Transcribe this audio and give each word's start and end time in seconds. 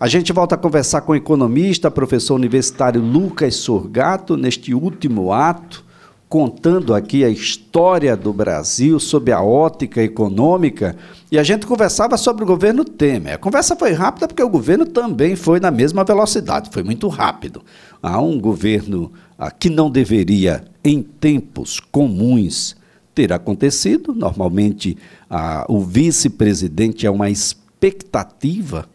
A 0.00 0.06
gente 0.06 0.32
volta 0.32 0.54
a 0.54 0.58
conversar 0.58 1.00
com 1.00 1.10
o 1.10 1.16
economista, 1.16 1.90
professor 1.90 2.36
universitário 2.36 3.02
Lucas 3.02 3.56
Sorgato, 3.56 4.36
neste 4.36 4.72
último 4.72 5.32
ato, 5.32 5.84
contando 6.28 6.94
aqui 6.94 7.24
a 7.24 7.28
história 7.28 8.16
do 8.16 8.32
Brasil 8.32 9.00
sob 9.00 9.32
a 9.32 9.42
ótica 9.42 10.00
econômica. 10.00 10.96
E 11.32 11.38
a 11.38 11.42
gente 11.42 11.66
conversava 11.66 12.16
sobre 12.16 12.44
o 12.44 12.46
governo 12.46 12.84
Temer. 12.84 13.34
A 13.34 13.38
conversa 13.38 13.74
foi 13.74 13.90
rápida 13.90 14.28
porque 14.28 14.42
o 14.42 14.48
governo 14.48 14.86
também 14.86 15.34
foi 15.34 15.58
na 15.58 15.72
mesma 15.72 16.04
velocidade, 16.04 16.70
foi 16.72 16.84
muito 16.84 17.08
rápido. 17.08 17.64
Há 18.00 18.20
um 18.20 18.38
governo 18.38 19.10
ah, 19.36 19.50
que 19.50 19.68
não 19.68 19.90
deveria, 19.90 20.62
em 20.84 21.02
tempos 21.02 21.80
comuns, 21.80 22.76
ter 23.16 23.32
acontecido. 23.32 24.14
Normalmente, 24.14 24.96
ah, 25.28 25.66
o 25.68 25.80
vice-presidente 25.80 27.04
é 27.04 27.10
uma 27.10 27.28
expectativa 27.28 28.86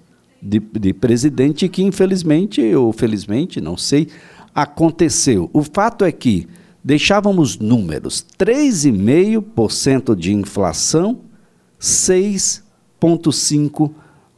de, 0.44 0.60
de 0.60 0.94
presidente 0.94 1.70
que, 1.70 1.82
infelizmente 1.82 2.62
ou 2.76 2.92
felizmente, 2.92 3.62
não 3.62 3.78
sei, 3.78 4.10
aconteceu. 4.54 5.50
O 5.54 5.64
fato 5.64 6.04
é 6.04 6.12
que 6.12 6.46
deixávamos 6.84 7.58
números: 7.58 8.26
3,5% 8.38 10.14
de 10.16 10.34
inflação, 10.34 11.20
6,5% 11.80 13.92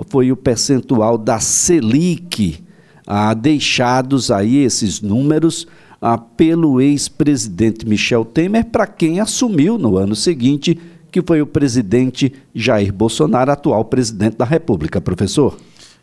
foi 0.07 0.31
o 0.31 0.35
percentual 0.35 1.17
da 1.17 1.39
Selic, 1.39 2.63
ah, 3.07 3.34
deixados 3.34 4.29
aí 4.29 4.57
esses 4.57 5.01
números 5.01 5.65
ah, 6.01 6.17
pelo 6.17 6.81
ex-presidente 6.81 7.87
Michel 7.87 8.26
Temer, 8.26 8.65
para 8.65 8.85
quem 8.85 9.20
assumiu 9.20 9.77
no 9.77 9.98
ano 9.98 10.15
seguinte, 10.15 10.77
que 11.12 11.21
foi 11.21 11.41
o 11.41 11.48
presidente 11.48 12.34
Jair 12.53 12.91
Bolsonaro, 12.91 13.51
atual 13.51 13.85
presidente 13.85 14.35
da 14.35 14.43
República. 14.43 14.99
Professor? 14.99 15.57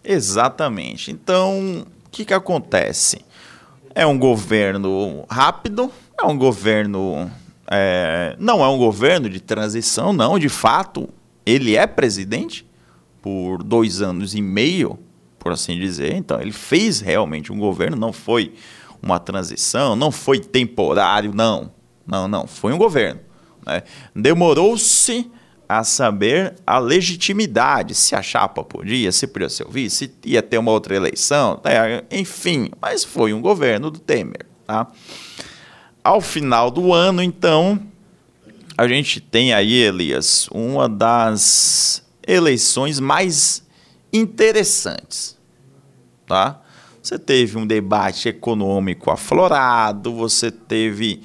Exatamente. 0.05 1.11
Então, 1.11 1.87
o 2.07 2.11
que, 2.11 2.25
que 2.25 2.35
acontece? 2.35 3.25
É 3.95 4.07
um 4.07 4.19
governo 4.19 5.25
rápido, 5.31 5.91
é 6.21 6.25
um 6.25 6.37
governo. 6.37 7.31
É, 7.71 8.37
não 8.39 8.63
é 8.63 8.69
um 8.69 8.79
governo 8.79 9.29
de 9.29 9.41
transição, 9.41 10.13
não. 10.13 10.39
De 10.39 10.49
fato, 10.49 11.09
ele 11.47 11.77
é 11.77 11.87
presidente 11.87 12.67
por 13.21 13.63
dois 13.63 14.03
anos 14.03 14.35
e 14.35 14.43
meio, 14.43 14.99
por 15.39 15.53
assim 15.53 15.79
dizer. 15.79 16.15
Então, 16.15 16.41
ele 16.41 16.53
fez 16.53 17.01
realmente 17.01 17.53
um 17.53 17.59
governo, 17.59 17.97
não 17.97 18.13
foi 18.13 18.55
uma 19.01 19.19
transição, 19.19 19.97
não 19.97 20.11
foi 20.11 20.39
temporário, 20.39 21.33
não. 21.35 21.71
Não, 22.07 22.27
não. 22.29 22.47
Foi 22.47 22.73
um 22.73 22.79
governo. 22.79 23.21
Né? 23.67 23.83
Demorou-se 24.15 25.31
a 25.79 25.85
saber 25.85 26.55
a 26.67 26.79
legitimidade, 26.79 27.95
se 27.95 28.15
a 28.15 28.23
chapa 28.23 28.63
podia, 28.63 29.11
se 29.11 29.27
podia 29.27 29.49
ser 29.49 29.67
o 29.67 29.71
vice, 29.71 29.97
se 29.97 30.13
ia 30.25 30.43
ter 30.43 30.59
uma 30.59 30.71
outra 30.71 30.95
eleição, 30.95 31.61
né? 31.65 32.03
enfim, 32.11 32.71
mas 32.81 33.05
foi 33.05 33.33
um 33.33 33.41
governo 33.41 33.91
do 33.91 33.99
Temer. 33.99 34.47
Tá? 34.67 34.87
Ao 36.05 36.21
final 36.21 36.71
do 36.71 36.93
ano, 36.93 37.23
então, 37.23 37.81
a 38.77 38.87
gente 38.89 39.21
tem 39.21 39.53
aí, 39.53 39.75
Elias, 39.75 40.49
uma 40.51 40.89
das 40.89 42.05
eleições 42.27 43.01
mais 43.01 43.63
interessantes. 44.13 45.39
Tá? 46.27 46.61
Você 47.03 47.19
teve 47.19 47.57
um 47.57 47.67
debate 47.67 48.29
econômico 48.29 49.11
aflorado, 49.11 50.15
você 50.15 50.51
teve 50.51 51.23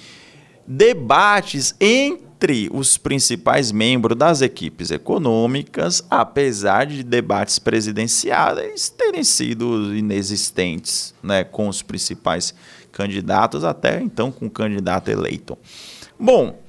debates 0.65 1.75
em 1.79 2.26
entre 2.37 2.69
os 2.71 2.97
principais 2.97 3.71
membros 3.71 4.15
das 4.15 4.41
equipes 4.41 4.91
econômicas, 4.91 6.03
apesar 6.07 6.85
de 6.85 7.01
debates 7.01 7.57
presidenciais 7.57 8.89
terem 8.89 9.23
sido 9.23 9.95
inexistentes 9.95 11.15
né, 11.23 11.43
com 11.43 11.67
os 11.67 11.81
principais 11.81 12.53
candidatos, 12.91 13.63
até 13.63 13.99
então 13.99 14.31
com 14.31 14.45
o 14.45 14.51
candidato 14.51 15.09
eleito. 15.09 15.57
Bom, 16.19 16.59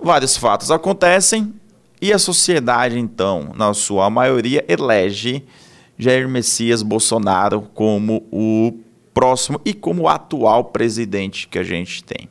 vários 0.00 0.36
fatos 0.36 0.70
acontecem 0.70 1.52
e 2.00 2.12
a 2.12 2.18
sociedade, 2.18 2.96
então, 2.96 3.52
na 3.56 3.74
sua 3.74 4.08
maioria, 4.08 4.64
elege 4.68 5.44
Jair 5.98 6.28
Messias 6.28 6.80
Bolsonaro 6.80 7.62
como 7.74 8.24
o 8.30 8.72
próximo 9.12 9.60
e 9.64 9.74
como 9.74 10.02
o 10.02 10.08
atual 10.08 10.66
presidente 10.66 11.48
que 11.48 11.58
a 11.58 11.64
gente 11.64 12.04
tem 12.04 12.28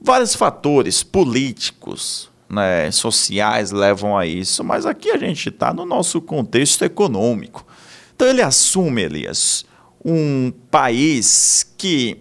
vários 0.00 0.34
fatores 0.34 1.02
políticos, 1.02 2.30
né, 2.48 2.90
sociais 2.90 3.70
levam 3.70 4.16
a 4.16 4.26
isso, 4.26 4.64
mas 4.64 4.86
aqui 4.86 5.10
a 5.10 5.18
gente 5.18 5.48
está 5.48 5.72
no 5.72 5.84
nosso 5.84 6.20
contexto 6.20 6.84
econômico. 6.84 7.66
Então 8.14 8.26
ele 8.26 8.42
assume, 8.42 9.02
Elias, 9.02 9.64
um 10.04 10.52
país 10.70 11.74
que 11.76 12.18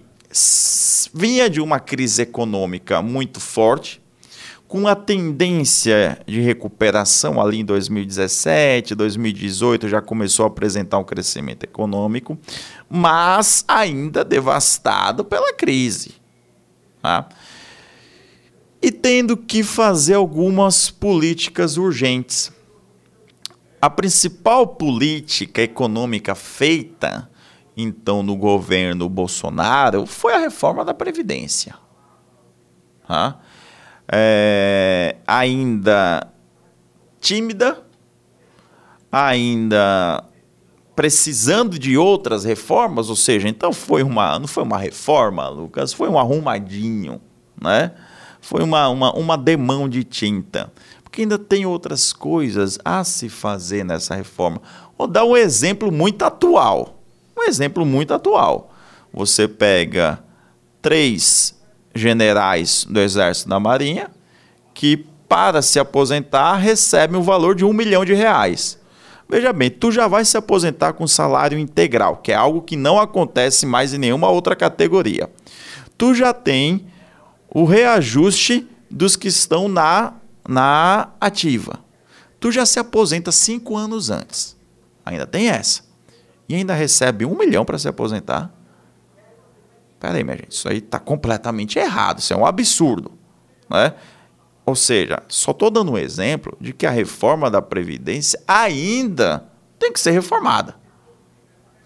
vinha 1.13 1.49
de 1.49 1.61
uma 1.61 1.79
crise 1.79 2.23
econômica 2.23 3.01
muito 3.01 3.39
forte, 3.39 4.01
com 4.67 4.85
a 4.85 4.95
tendência 4.95 6.19
de 6.27 6.41
recuperação 6.41 7.41
ali 7.41 7.59
em 7.59 7.65
2017, 7.65 8.95
2018 8.95 9.87
já 9.87 10.01
começou 10.01 10.43
a 10.43 10.47
apresentar 10.47 10.97
um 10.97 11.05
crescimento 11.05 11.63
econômico, 11.63 12.37
mas 12.89 13.63
ainda 13.65 14.25
devastado 14.25 15.23
pela 15.23 15.53
crise. 15.53 16.15
Tá? 17.01 17.29
E 18.81 18.91
tendo 18.91 19.35
que 19.35 19.63
fazer 19.63 20.13
algumas 20.13 20.89
políticas 20.89 21.77
urgentes. 21.77 22.51
A 23.81 23.89
principal 23.89 24.67
política 24.67 25.61
econômica 25.61 26.35
feita, 26.35 27.29
então, 27.75 28.23
no 28.23 28.35
governo 28.35 29.07
Bolsonaro 29.07 30.05
foi 30.05 30.33
a 30.33 30.39
reforma 30.39 30.83
da 30.83 30.93
Previdência. 30.93 31.75
É, 34.11 35.17
ainda 35.27 36.27
tímida, 37.19 37.83
ainda 39.11 40.23
precisando 40.95 41.77
de 41.77 41.97
outras 41.97 42.43
reformas, 42.43 43.09
ou 43.09 43.15
seja, 43.15 43.47
então 43.47 43.71
foi 43.71 44.01
uma, 44.01 44.39
não 44.39 44.47
foi 44.47 44.63
uma 44.63 44.77
reforma, 44.77 45.47
Lucas, 45.47 45.93
foi 45.93 46.09
um 46.09 46.17
arrumadinho, 46.17 47.21
né? 47.61 47.91
Foi 48.47 48.63
uma, 48.63 48.87
uma, 48.87 49.11
uma 49.11 49.37
demão 49.37 49.89
de 49.89 50.05
tinta. 50.05 50.71
Porque 51.03 51.23
ainda 51.23 51.37
tem 51.37 51.65
outras 51.65 52.13
coisas 52.13 52.79
a 52.85 53.03
se 53.03 53.27
fazer 53.27 53.83
nessa 53.83 54.15
reforma. 54.15 54.61
Vou 54.97 55.05
dar 55.05 55.25
um 55.25 55.35
exemplo 55.35 55.91
muito 55.91 56.23
atual. 56.23 56.97
Um 57.37 57.43
exemplo 57.43 57.85
muito 57.85 58.13
atual. 58.13 58.73
Você 59.11 59.49
pega 59.49 60.23
três 60.81 61.59
generais 61.93 62.87
do 62.89 63.01
Exército 63.01 63.49
da 63.49 63.59
Marinha 63.59 64.09
que, 64.73 65.05
para 65.27 65.61
se 65.61 65.77
aposentar, 65.77 66.55
recebem 66.55 67.19
o 67.19 67.23
valor 67.23 67.53
de 67.53 67.65
um 67.65 67.73
milhão 67.73 68.05
de 68.05 68.13
reais. 68.13 68.79
Veja 69.27 69.51
bem, 69.51 69.69
tu 69.69 69.91
já 69.91 70.07
vai 70.07 70.23
se 70.23 70.37
aposentar 70.37 70.93
com 70.93 71.05
salário 71.05 71.59
integral, 71.59 72.15
que 72.23 72.31
é 72.31 72.35
algo 72.35 72.61
que 72.61 72.77
não 72.77 72.97
acontece 72.97 73.65
mais 73.65 73.93
em 73.93 73.97
nenhuma 73.97 74.29
outra 74.29 74.55
categoria. 74.55 75.29
Tu 75.97 76.15
já 76.15 76.31
tem 76.31 76.87
o 77.57 77.65
reajuste 77.65 78.69
dos 78.87 79.15
que 79.15 79.27
estão 79.27 79.67
na, 79.67 80.13
na 80.47 81.09
ativa. 81.19 81.79
Tu 82.39 82.51
já 82.51 82.67
se 82.67 82.77
aposenta 82.77 83.31
cinco 83.31 83.75
anos 83.75 84.11
antes. 84.11 84.55
Ainda 85.03 85.25
tem 85.25 85.49
essa. 85.49 85.81
E 86.47 86.53
ainda 86.53 86.75
recebe 86.75 87.25
um 87.25 87.35
milhão 87.35 87.65
para 87.65 87.79
se 87.79 87.87
aposentar. 87.87 88.53
Peraí, 89.99 90.23
minha 90.23 90.37
gente, 90.37 90.51
isso 90.51 90.69
aí 90.69 90.77
está 90.77 90.99
completamente 90.99 91.79
errado. 91.79 92.19
Isso 92.19 92.31
é 92.31 92.37
um 92.37 92.45
absurdo. 92.45 93.11
Né? 93.67 93.91
Ou 94.63 94.75
seja, 94.75 95.23
só 95.27 95.49
estou 95.49 95.71
dando 95.71 95.93
um 95.93 95.97
exemplo 95.97 96.55
de 96.61 96.73
que 96.73 96.85
a 96.85 96.91
reforma 96.91 97.49
da 97.49 97.59
Previdência 97.59 98.39
ainda 98.47 99.49
tem 99.79 99.91
que 99.91 99.99
ser 99.99 100.11
reformada. 100.11 100.75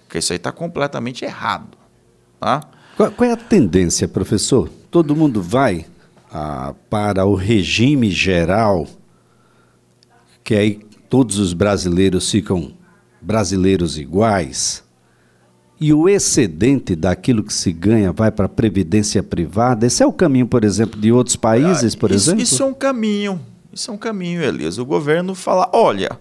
Porque 0.04 0.18
isso 0.18 0.34
aí 0.34 0.38
está 0.38 0.51
completamente 0.51 1.24
errado. 1.24 1.78
Tá? 2.42 2.60
Qual, 2.98 3.10
qual 3.12 3.30
é 3.30 3.31
a 3.31 3.38
tendência, 3.38 4.06
professor? 4.06 4.69
Todo 4.92 5.16
mundo 5.16 5.42
vai 5.42 5.86
ah, 6.30 6.76
para 6.90 7.26
o 7.26 7.34
regime 7.34 8.12
geral, 8.12 8.86
que 10.44 10.54
aí 10.54 10.80
todos 11.10 11.40
os 11.40 11.54
brasileiros 11.54 12.30
ficam 12.30 12.74
brasileiros 13.22 13.98
iguais, 13.98 14.84
e 15.80 15.92
o 15.94 16.08
excedente 16.08 16.96
daquilo 16.96 17.44
que 17.44 17.54
se 17.54 17.72
ganha 17.72 18.12
vai 18.12 18.30
para 18.30 18.46
a 18.46 18.50
previdência 18.50 19.24
privada. 19.24 19.88
Esse 19.88 20.04
é 20.04 20.06
o 20.06 20.14
caminho, 20.14 20.46
por 20.46 20.64
exemplo, 20.64 21.00
de 21.00 21.12
outros 21.12 21.36
países, 21.36 21.96
por 21.96 22.12
isso, 22.12 22.30
exemplo? 22.30 22.44
Isso 22.44 22.62
é 22.62 22.66
um 22.68 22.74
caminho. 22.74 23.42
Isso 23.74 23.90
é 23.90 23.94
um 23.94 23.98
caminho, 23.98 24.44
Elias. 24.44 24.78
O 24.78 24.86
governo 24.86 25.34
fala: 25.34 25.68
olha, 25.74 26.20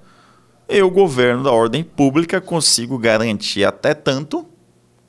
eu, 0.67 0.91
governo 0.91 1.43
da 1.43 1.51
ordem 1.51 1.85
pública, 1.85 2.41
consigo 2.41 2.97
garantir 2.97 3.65
até 3.65 3.93
tanto, 3.93 4.47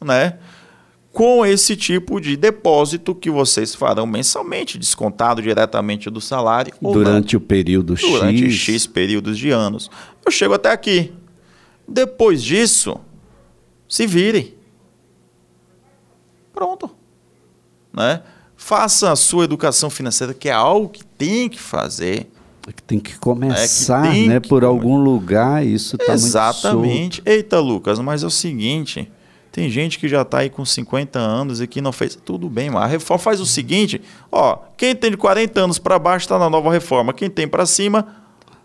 né? 0.03 0.37
Com 1.11 1.45
esse 1.45 1.75
tipo 1.75 2.21
de 2.21 2.37
depósito 2.37 3.13
que 3.13 3.29
vocês 3.29 3.75
farão 3.75 4.05
mensalmente, 4.05 4.77
descontado 4.77 5.41
diretamente 5.41 6.09
do 6.09 6.21
salário. 6.21 6.73
Durante 6.81 7.35
o 7.35 7.41
período 7.41 7.95
Durante 7.95 8.07
X. 8.07 8.19
Durante 8.19 8.49
X 8.51 8.87
períodos 8.87 9.37
de 9.37 9.49
anos. 9.49 9.89
Eu 10.25 10.31
chego 10.31 10.53
até 10.53 10.71
aqui. 10.71 11.11
Depois 11.87 12.41
disso, 12.41 12.97
se 13.87 14.07
virem. 14.07 14.53
Pronto. 16.53 16.89
Né? 17.91 18.23
Faça 18.55 19.11
a 19.11 19.15
sua 19.15 19.43
educação 19.43 19.89
financeira, 19.89 20.33
que 20.33 20.47
é 20.47 20.53
algo 20.53 20.87
que 20.87 21.03
tem 21.03 21.49
que 21.49 21.59
fazer. 21.59 22.31
É 22.67 22.71
que 22.71 22.83
tem 22.83 22.99
que 22.99 23.17
começar, 23.17 24.07
é 24.07 24.11
que 24.11 24.27
né? 24.27 24.39
Que 24.39 24.47
por 24.47 24.63
algum 24.63 25.03
lugar, 25.03 25.65
isso 25.65 25.95
está 25.95 26.13
muito 26.13 26.25
Exatamente. 26.25 27.21
Eita, 27.25 27.59
Lucas, 27.59 27.99
mas 27.99 28.23
é 28.23 28.27
o 28.27 28.29
seguinte, 28.29 29.11
tem 29.51 29.69
gente 29.69 29.99
que 29.99 30.07
já 30.07 30.21
está 30.21 30.39
aí 30.39 30.49
com 30.49 30.63
50 30.63 31.19
anos 31.19 31.59
e 31.59 31.67
que 31.67 31.81
não 31.81 31.91
fez. 31.91 32.15
Tudo 32.15 32.49
bem, 32.49 32.69
mas 32.69 32.83
a 32.83 32.87
reforma 32.87 33.19
faz 33.19 33.41
o 33.41 33.45
seguinte: 33.45 34.01
ó, 34.31 34.57
quem 34.77 34.95
tem 34.95 35.11
de 35.11 35.17
40 35.17 35.59
anos 35.59 35.77
para 35.77 35.99
baixo 35.99 36.25
está 36.25 36.39
na 36.39 36.49
nova 36.49 36.71
reforma. 36.71 37.13
Quem 37.13 37.29
tem 37.29 37.47
para 37.47 37.65
cima, 37.65 38.07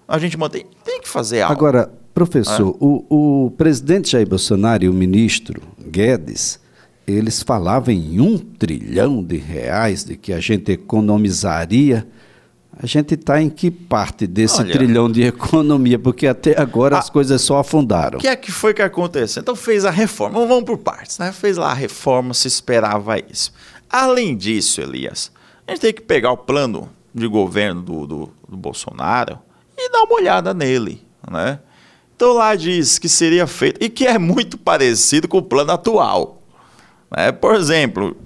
a 0.06 0.18
gente 0.18 0.38
mantém. 0.38 0.64
Tem 0.84 1.00
que 1.00 1.08
fazer 1.08 1.40
algo. 1.40 1.52
Agora, 1.52 1.92
professor, 2.14 2.68
é. 2.68 2.78
o, 2.80 3.46
o 3.46 3.50
presidente 3.52 4.12
Jair 4.12 4.28
Bolsonaro 4.28 4.84
e 4.84 4.88
o 4.88 4.92
ministro 4.92 5.60
Guedes 5.78 6.60
eles 7.06 7.42
falavam 7.42 7.94
em 7.94 8.20
um 8.20 8.36
trilhão 8.36 9.22
de 9.22 9.36
reais 9.36 10.04
de 10.04 10.16
que 10.16 10.32
a 10.32 10.40
gente 10.40 10.72
economizaria. 10.72 12.06
A 12.78 12.86
gente 12.86 13.14
está 13.14 13.40
em 13.40 13.48
que 13.48 13.70
parte 13.70 14.26
desse 14.26 14.60
Olha, 14.60 14.72
trilhão 14.72 15.10
de 15.10 15.22
economia? 15.22 15.98
Porque 15.98 16.26
até 16.26 16.60
agora 16.60 16.96
a, 16.96 16.98
as 16.98 17.08
coisas 17.08 17.40
só 17.40 17.58
afundaram. 17.58 18.18
O 18.18 18.20
que 18.20 18.28
é 18.28 18.36
que 18.36 18.52
foi 18.52 18.74
que 18.74 18.82
aconteceu? 18.82 19.40
Então 19.40 19.56
fez 19.56 19.86
a 19.86 19.90
reforma. 19.90 20.46
Vamos 20.46 20.64
por 20.64 20.76
partes, 20.76 21.18
né? 21.18 21.32
Fez 21.32 21.56
lá 21.56 21.70
a 21.70 21.74
reforma, 21.74 22.34
se 22.34 22.46
esperava 22.46 23.18
isso. 23.18 23.50
Além 23.88 24.36
disso, 24.36 24.82
Elias, 24.82 25.32
a 25.66 25.70
gente 25.70 25.80
tem 25.80 25.94
que 25.94 26.02
pegar 26.02 26.32
o 26.32 26.36
plano 26.36 26.90
de 27.14 27.26
governo 27.26 27.80
do, 27.80 28.06
do, 28.06 28.32
do 28.46 28.56
Bolsonaro 28.56 29.38
e 29.76 29.90
dar 29.90 30.02
uma 30.02 30.14
olhada 30.14 30.52
nele, 30.52 31.02
né? 31.30 31.60
Então 32.14 32.34
lá 32.34 32.54
diz 32.54 32.98
que 32.98 33.08
seria 33.08 33.46
feito, 33.46 33.82
e 33.82 33.88
que 33.88 34.06
é 34.06 34.18
muito 34.18 34.58
parecido 34.58 35.26
com 35.28 35.38
o 35.38 35.42
plano 35.42 35.72
atual. 35.72 36.42
Né? 37.14 37.32
Por 37.32 37.54
exemplo, 37.54 38.16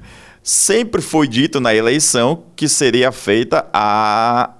sempre 0.42 1.02
foi 1.02 1.28
dito 1.28 1.60
na 1.60 1.74
eleição 1.74 2.44
que 2.56 2.68
seria 2.68 3.12
feita 3.12 3.66
a, 3.72 4.50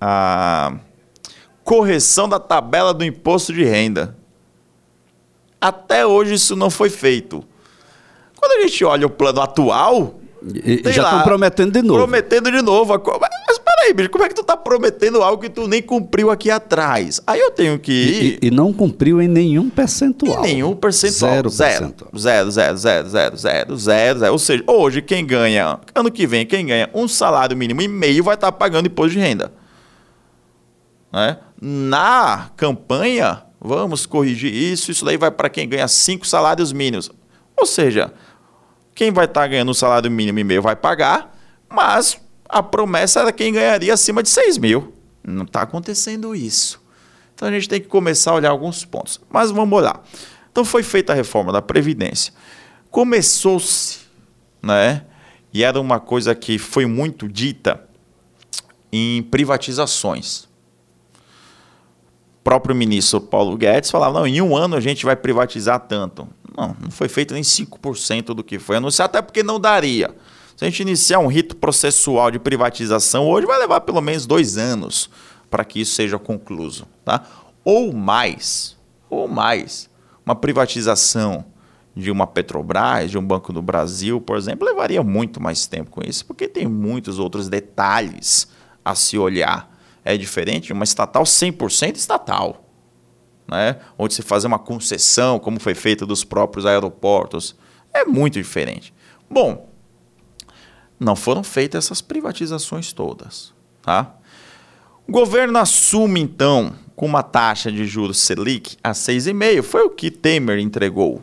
a 0.00 0.74
correção 1.64 2.28
da 2.28 2.38
tabela 2.38 2.92
do 2.92 3.04
imposto 3.04 3.52
de 3.52 3.64
renda. 3.64 4.16
Até 5.60 6.06
hoje 6.06 6.34
isso 6.34 6.54
não 6.54 6.70
foi 6.70 6.88
feito. 6.90 7.44
Quando 8.36 8.52
a 8.52 8.62
gente 8.62 8.84
olha 8.84 9.06
o 9.06 9.10
plano 9.10 9.40
atual. 9.40 10.20
E, 10.42 10.80
já 10.92 11.02
estão 11.02 11.22
prometendo 11.22 11.72
de 11.72 11.82
novo. 11.82 11.98
Prometendo 11.98 12.50
de 12.50 12.62
novo. 12.62 12.94
Mas 13.20 13.47
peraí, 13.88 13.94
bicho, 13.94 14.10
como 14.10 14.24
é 14.24 14.28
que 14.28 14.34
tu 14.34 14.42
tá 14.42 14.56
prometendo 14.56 15.22
algo 15.22 15.42
que 15.42 15.48
tu 15.48 15.66
nem 15.66 15.82
cumpriu 15.82 16.30
aqui 16.30 16.50
atrás? 16.50 17.20
Aí 17.26 17.40
eu 17.40 17.50
tenho 17.50 17.78
que 17.78 17.92
ir... 17.92 18.38
E, 18.42 18.48
e 18.48 18.50
não 18.50 18.72
cumpriu 18.72 19.20
em 19.20 19.28
nenhum 19.28 19.70
percentual. 19.70 20.44
Em 20.44 20.54
nenhum 20.54 20.74
percentual. 20.74 21.30
Zero, 21.30 21.50
zero. 21.50 21.94
Zero, 22.16 22.50
zero, 22.50 22.76
zero, 22.76 23.08
zero, 23.08 23.36
zero, 23.36 23.76
zero, 23.76 24.18
zero. 24.18 24.32
Ou 24.32 24.38
seja, 24.38 24.64
hoje 24.66 25.02
quem 25.02 25.26
ganha, 25.26 25.78
ano 25.94 26.10
que 26.10 26.26
vem, 26.26 26.46
quem 26.46 26.66
ganha 26.66 26.90
um 26.94 27.08
salário 27.08 27.56
mínimo 27.56 27.82
e 27.82 27.88
meio 27.88 28.24
vai 28.24 28.34
estar 28.34 28.52
tá 28.52 28.56
pagando 28.58 28.86
imposto 28.86 29.12
de 29.12 29.18
renda. 29.18 29.52
Né? 31.12 31.38
Na 31.60 32.50
campanha, 32.56 33.42
vamos 33.60 34.06
corrigir 34.06 34.52
isso, 34.52 34.90
isso 34.90 35.04
daí 35.04 35.16
vai 35.16 35.30
para 35.30 35.48
quem 35.48 35.68
ganha 35.68 35.88
cinco 35.88 36.26
salários 36.26 36.72
mínimos. 36.72 37.10
Ou 37.56 37.66
seja, 37.66 38.12
quem 38.94 39.10
vai 39.10 39.24
estar 39.24 39.42
tá 39.42 39.46
ganhando 39.46 39.70
um 39.70 39.74
salário 39.74 40.10
mínimo 40.10 40.38
e 40.38 40.44
meio 40.44 40.62
vai 40.62 40.76
pagar, 40.76 41.36
mas 41.68 42.20
a 42.48 42.62
promessa 42.62 43.20
era 43.20 43.32
quem 43.32 43.52
ganharia 43.52 43.92
acima 43.92 44.22
de 44.22 44.30
6 44.30 44.58
mil. 44.58 44.94
Não 45.22 45.44
está 45.44 45.62
acontecendo 45.62 46.34
isso. 46.34 46.80
Então 47.34 47.48
a 47.48 47.52
gente 47.52 47.68
tem 47.68 47.80
que 47.80 47.86
começar 47.86 48.30
a 48.30 48.34
olhar 48.34 48.50
alguns 48.50 48.84
pontos. 48.84 49.20
Mas 49.30 49.50
vamos 49.50 49.78
olhar. 49.78 50.02
Então 50.50 50.64
foi 50.64 50.82
feita 50.82 51.12
a 51.12 51.16
reforma 51.16 51.52
da 51.52 51.60
Previdência. 51.60 52.32
Começou-se, 52.90 54.00
né? 54.62 55.04
E 55.52 55.62
era 55.62 55.80
uma 55.80 56.00
coisa 56.00 56.34
que 56.34 56.58
foi 56.58 56.86
muito 56.86 57.28
dita 57.28 57.84
em 58.90 59.22
privatizações. 59.22 60.44
O 62.40 62.42
próprio 62.44 62.74
ministro 62.74 63.20
Paulo 63.20 63.56
Guedes 63.56 63.90
falava: 63.90 64.20
não, 64.20 64.26
em 64.26 64.40
um 64.40 64.56
ano 64.56 64.74
a 64.74 64.80
gente 64.80 65.04
vai 65.04 65.14
privatizar 65.14 65.80
tanto. 65.80 66.26
Não, 66.56 66.74
não 66.80 66.90
foi 66.90 67.08
feito 67.08 67.34
nem 67.34 67.42
5% 67.42 68.34
do 68.34 68.42
que 68.42 68.58
foi 68.58 68.76
anunciado, 68.76 69.10
até 69.10 69.22
porque 69.22 69.42
não 69.42 69.60
daria. 69.60 70.14
Se 70.58 70.64
a 70.64 70.68
gente 70.68 70.80
iniciar 70.80 71.20
um 71.20 71.28
rito 71.28 71.54
processual 71.54 72.32
de 72.32 72.38
privatização 72.40 73.28
hoje, 73.28 73.46
vai 73.46 73.60
levar 73.60 73.80
pelo 73.82 74.00
menos 74.00 74.26
dois 74.26 74.58
anos 74.58 75.08
para 75.48 75.64
que 75.64 75.82
isso 75.82 75.94
seja 75.94 76.18
concluído. 76.18 76.84
Tá? 77.04 77.22
Ou 77.64 77.92
mais, 77.92 78.76
ou 79.08 79.28
mais. 79.28 79.88
Uma 80.26 80.34
privatização 80.34 81.44
de 81.94 82.10
uma 82.10 82.26
Petrobras, 82.26 83.08
de 83.08 83.16
um 83.16 83.24
Banco 83.24 83.52
do 83.52 83.62
Brasil, 83.62 84.20
por 84.20 84.36
exemplo, 84.36 84.66
levaria 84.66 85.00
muito 85.00 85.40
mais 85.40 85.68
tempo 85.68 85.92
com 85.92 86.00
isso, 86.04 86.26
porque 86.26 86.48
tem 86.48 86.66
muitos 86.66 87.20
outros 87.20 87.48
detalhes 87.48 88.48
a 88.84 88.96
se 88.96 89.16
olhar. 89.16 89.72
É 90.04 90.16
diferente 90.16 90.66
de 90.66 90.72
uma 90.72 90.82
estatal 90.82 91.22
100% 91.22 91.94
estatal, 91.94 92.64
né? 93.46 93.76
onde 93.96 94.12
se 94.12 94.22
fazer 94.22 94.48
uma 94.48 94.58
concessão, 94.58 95.38
como 95.38 95.60
foi 95.60 95.76
feita 95.76 96.04
dos 96.04 96.24
próprios 96.24 96.66
aeroportos. 96.66 97.54
É 97.94 98.04
muito 98.04 98.34
diferente. 98.34 98.92
Bom, 99.30 99.67
não 100.98 101.14
foram 101.14 101.42
feitas 101.42 101.84
essas 101.84 102.00
privatizações 102.00 102.92
todas. 102.92 103.52
Tá? 103.82 104.14
O 105.06 105.12
governo 105.12 105.58
assume, 105.58 106.20
então, 106.20 106.74
com 106.94 107.06
uma 107.06 107.22
taxa 107.22 107.70
de 107.70 107.86
juros 107.86 108.18
Selic 108.18 108.76
a 108.82 108.90
6,5%, 108.90 109.62
foi 109.62 109.82
o 109.82 109.90
que 109.90 110.10
Temer 110.10 110.58
entregou. 110.58 111.22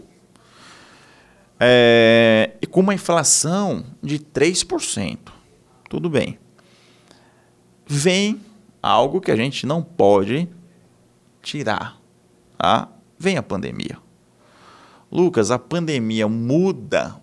É, 1.60 2.51
e 2.62 2.66
com 2.66 2.80
uma 2.80 2.94
inflação 2.94 3.86
de 4.01 4.19
3%. 4.19 5.18
Tudo 5.89 6.10
bem. 6.10 6.39
Vem 7.86 8.42
algo 8.81 9.22
que 9.22 9.31
a 9.31 9.36
gente 9.36 9.66
não 9.66 9.81
pode 9.81 10.50
tirar. 11.42 11.98
Tá? 12.57 12.89
Vem 13.18 13.38
a 13.38 13.44
pandemia. 13.44 13.98
Lucas, 15.12 15.51
a 15.51 15.60
pandemia 15.60 16.27
muda 16.27 17.16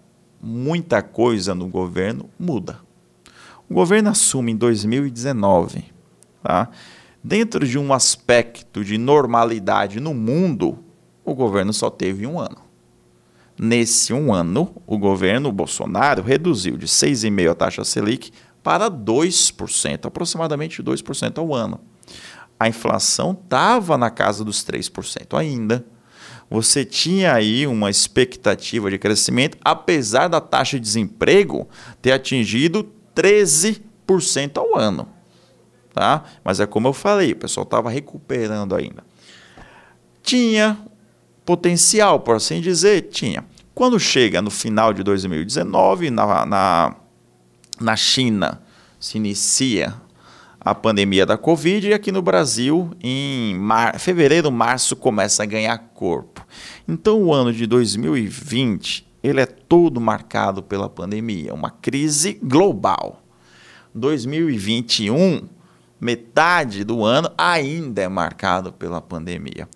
muita 0.43 1.01
coisa 1.03 1.55
no 1.55 1.69
governo 1.69 2.29
muda. 2.39 2.81
O 3.71 3.75
governo 3.75 4.11
assume 4.11 4.53
em 4.53 4.57
2019, 4.57 5.85
tá? 6.43 6.69
dentro 7.23 7.67
de 7.67 7.79
um 7.79 7.93
aspecto 7.93 8.85
de 8.85 8.99
normalidade 8.99 10.01
no 10.01 10.13
mundo, 10.13 10.79
o 11.25 11.35
governo 11.35 11.73
só 11.73 11.89
teve 11.89 12.27
um 12.27 12.39
ano. 12.39 12.59
Nesse 13.59 14.13
um 14.13 14.35
ano, 14.35 14.75
o 14.87 14.99
governo 14.99 15.53
Bolsonaro 15.53 16.23
reduziu 16.23 16.77
de 16.77 16.87
6,5% 16.87 17.51
a 17.51 17.55
taxa 17.55 17.85
Selic 17.85 18.33
para 18.63 18.91
2%, 18.91 20.07
aproximadamente 20.07 20.83
2% 20.83 21.39
ao 21.39 21.55
ano. 21.55 21.81
A 22.59 22.69
inflação 22.69 23.39
estava 23.41 23.97
na 23.97 24.11
casa 24.11 24.45
dos 24.45 24.65
3% 24.65 25.39
ainda 25.39 25.85
você 26.53 26.85
tinha 26.85 27.33
aí 27.33 27.67
uma 27.67 27.89
expectativa 27.89 28.91
de 28.91 28.99
crescimento, 28.99 29.57
apesar 29.65 30.29
da 30.29 30.39
taxa 30.39 30.77
de 30.79 30.83
desemprego 30.83 31.67
ter 32.03 32.13
atingido 32.13 32.87
13% 33.17 34.59
ao 34.59 34.77
ano. 34.77 35.09
Tá? 35.95 36.25
Mas 36.45 36.61
é 36.61 36.67
como 36.67 36.89
eu 36.89 36.93
falei, 36.93 37.33
o 37.33 37.37
pessoal 37.37 37.65
estava 37.65 37.89
recuperando 37.89 38.75
ainda. 38.75 39.03
Tinha 40.23 40.79
potencial, 41.45 42.21
por 42.21 42.37
assim 42.37 42.61
dizer, 42.61 43.09
tinha. 43.09 43.45
Quando 43.75 43.99
chega 43.99 44.43
no 44.43 44.51
final 44.51 44.93
de 44.93 45.03
2019, 45.03 46.11
na, 46.11 46.45
na, 46.45 46.97
na 47.81 47.97
China 47.97 48.61
se 49.01 49.17
inicia 49.17 49.95
a 50.65 50.75
pandemia 50.75 51.27
da 51.27 51.37
Covid 51.37 51.89
e 51.89 51.93
aqui 51.93 52.13
no 52.13 52.23
Brasil, 52.23 52.93
em 53.03 53.57
mar... 53.57 53.99
fevereiro, 53.99 54.51
março, 54.53 54.95
começa 54.95 55.43
a 55.43 55.47
ganhar 55.47 55.77
corpo. 55.93 56.32
Então, 56.87 57.23
o 57.23 57.33
ano 57.33 57.53
de 57.53 57.67
2020 57.67 59.11
ele 59.23 59.41
é 59.41 59.47
todo 59.47 60.01
marcado 60.01 60.63
pela 60.63 60.89
pandemia, 60.89 61.55
uma 61.55 61.71
crise 61.71 62.39
global. 62.43 63.23
2021, 63.95 65.49
metade 66.01 66.83
do 66.83 67.05
ano, 67.05 67.31
ainda 67.39 68.03
é 68.03 68.09
marcado 68.09 68.73
pela 68.73 69.01
pandemia. 69.01 69.69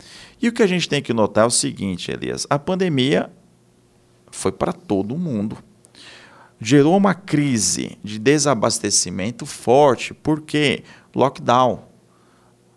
E 0.43 0.49
o 0.49 0.53
que 0.53 0.63
a 0.63 0.67
gente 0.67 0.89
tem 0.89 1.01
que 1.01 1.13
notar 1.13 1.45
é 1.45 1.47
o 1.47 1.51
seguinte, 1.51 2.11
Elias: 2.11 2.47
a 2.51 2.59
pandemia 2.59 3.31
foi 4.31 4.51
para 4.51 4.73
todo 4.73 5.17
mundo 5.17 5.59
gerou 6.61 6.97
uma 6.97 7.15
crise 7.15 7.99
de 8.03 8.19
desabastecimento 8.19 9.45
forte, 9.47 10.15
porque 10.15 10.83
lockdown. 11.15 11.85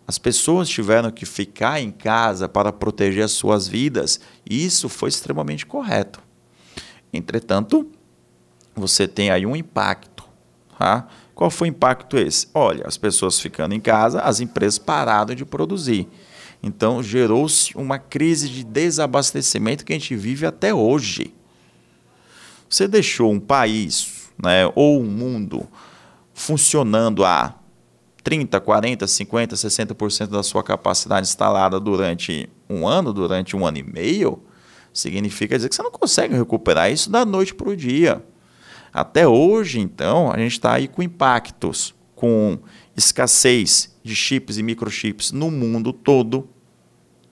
As 0.10 0.18
pessoas 0.18 0.68
tiveram 0.68 1.12
que 1.12 1.24
ficar 1.24 1.80
em 1.80 1.92
casa 1.92 2.50
para 2.50 2.74
proteger 2.74 3.24
as 3.24 3.32
suas 3.32 3.68
vidas, 3.68 4.20
e 4.44 4.66
isso 4.66 4.89
foi 4.89 5.08
extremamente 5.08 5.68
correto. 5.68 6.20
Entretanto, 7.13 7.88
você 8.75 9.08
tem 9.08 9.30
aí 9.30 9.46
um 9.46 9.56
impacto. 9.56 10.24
Tá? 10.80 11.08
Qual 11.36 11.51
foi 11.51 11.68
o 11.68 11.70
impacto 11.70 12.18
esse? 12.18 12.48
Olha, 12.56 12.88
as 12.88 12.98
pessoas 12.98 13.39
ficando 13.39 13.75
em 13.75 13.80
casa, 13.80 14.22
as 14.22 14.39
empresas 14.39 14.80
pararam 14.80 15.36
de 15.36 15.46
produzir. 15.46 16.08
Então, 16.63 17.04
gerou-se 17.04 17.78
uma 17.78 18.00
crise 18.00 18.50
de 18.50 18.63
desabastecimento 18.63 19.86
que 19.86 19.94
a 19.94 19.96
gente 19.96 20.16
vive 20.16 20.44
até 20.44 20.74
hoje. 20.74 21.36
Você 22.68 22.88
deixou 22.88 23.32
um 23.32 23.39
país 23.39 24.28
né, 24.44 24.72
ou 24.74 25.01
um 25.01 25.06
mundo 25.06 25.68
funcionando 26.34 27.24
a 27.24 27.59
30, 28.30 28.60
40, 28.60 29.08
50, 29.08 29.56
60% 29.56 30.28
da 30.28 30.44
sua 30.44 30.64
capacidade 30.64 31.26
instalada 31.26 31.80
durante 31.80 32.48
um 32.70 32.88
ano, 32.88 33.12
durante 33.12 33.56
um 33.56 33.66
ano 33.66 33.80
e 33.80 33.84
meio, 33.84 34.40
significa 34.94 35.56
dizer 35.56 35.68
que 35.68 35.74
você 35.74 35.82
não 35.82 35.90
consegue 35.90 36.36
recuperar 36.36 36.92
isso 36.92 37.10
da 37.10 37.26
noite 37.26 37.56
para 37.56 37.70
o 37.70 37.76
dia. 37.76 38.24
Até 38.94 39.28
hoje, 39.28 39.80
então, 39.80 40.32
a 40.32 40.38
gente 40.38 40.52
está 40.52 40.74
aí 40.74 40.88
com 40.88 41.02
impactos, 41.02 41.96
com 42.14 42.60
escassez 42.96 43.98
de 44.04 44.14
chips 44.14 44.60
e 44.60 44.64
microchips 44.64 45.32
no 45.32 45.50
mundo 45.50 45.92
todo, 45.92 46.48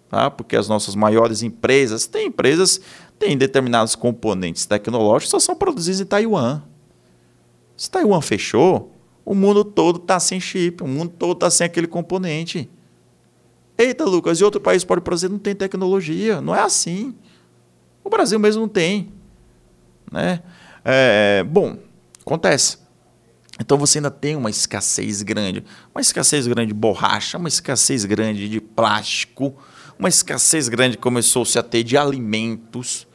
tá? 0.10 0.32
porque 0.32 0.56
as 0.56 0.68
nossas 0.68 0.96
maiores 0.96 1.44
empresas, 1.44 2.08
têm 2.08 2.30
empresas, 2.30 2.82
têm 3.20 3.38
determinados 3.38 3.94
componentes 3.94 4.66
tecnológicos 4.66 5.30
só 5.30 5.38
são 5.38 5.56
produzidos 5.56 6.02
em 6.02 6.06
Taiwan. 6.06 6.64
Se 7.76 7.88
Taiwan 7.92 8.20
fechou, 8.20 8.97
o 9.28 9.36
mundo 9.36 9.66
todo 9.66 9.98
está 9.98 10.22
sem 10.22 10.40
chip, 10.40 10.82
o 10.82 10.88
mundo 10.88 11.12
todo 11.20 11.34
está 11.34 11.52
sem 11.52 11.66
aquele 11.66 11.86
componente. 11.86 12.70
Eita, 13.78 14.06
Lucas, 14.06 14.40
e 14.40 14.44
outro 14.46 14.62
país 14.62 14.86
pode 14.86 15.02
produzir? 15.02 15.28
Não 15.28 15.38
tem 15.38 15.54
tecnologia. 15.54 16.40
Não 16.40 16.56
é 16.56 16.62
assim. 16.62 17.14
O 18.06 18.10
Brasil 18.10 18.40
mesmo 18.40 18.62
não 18.62 18.70
tem. 18.70 19.12
Né? 20.10 20.42
É, 20.86 21.44
bom, 21.44 21.78
acontece. 22.22 22.78
Então 23.60 23.78
você 23.78 23.98
ainda 23.98 24.10
tem 24.10 24.34
uma 24.38 24.50
escassez 24.50 25.22
grande. 25.22 25.62
Uma 25.94 26.00
escassez 26.00 26.48
grande 26.48 26.70
de 26.70 26.74
borracha, 26.74 27.38
uma 27.38 27.50
escassez 27.50 28.06
grande 28.06 28.48
de 28.48 28.62
plástico, 28.62 29.54
uma 30.00 30.08
escassez 30.08 30.70
grande 30.70 30.98
começou-se 30.98 31.60
a 31.60 31.64
ter 31.64 31.84
de 31.84 31.98
alimentos. 31.98 33.06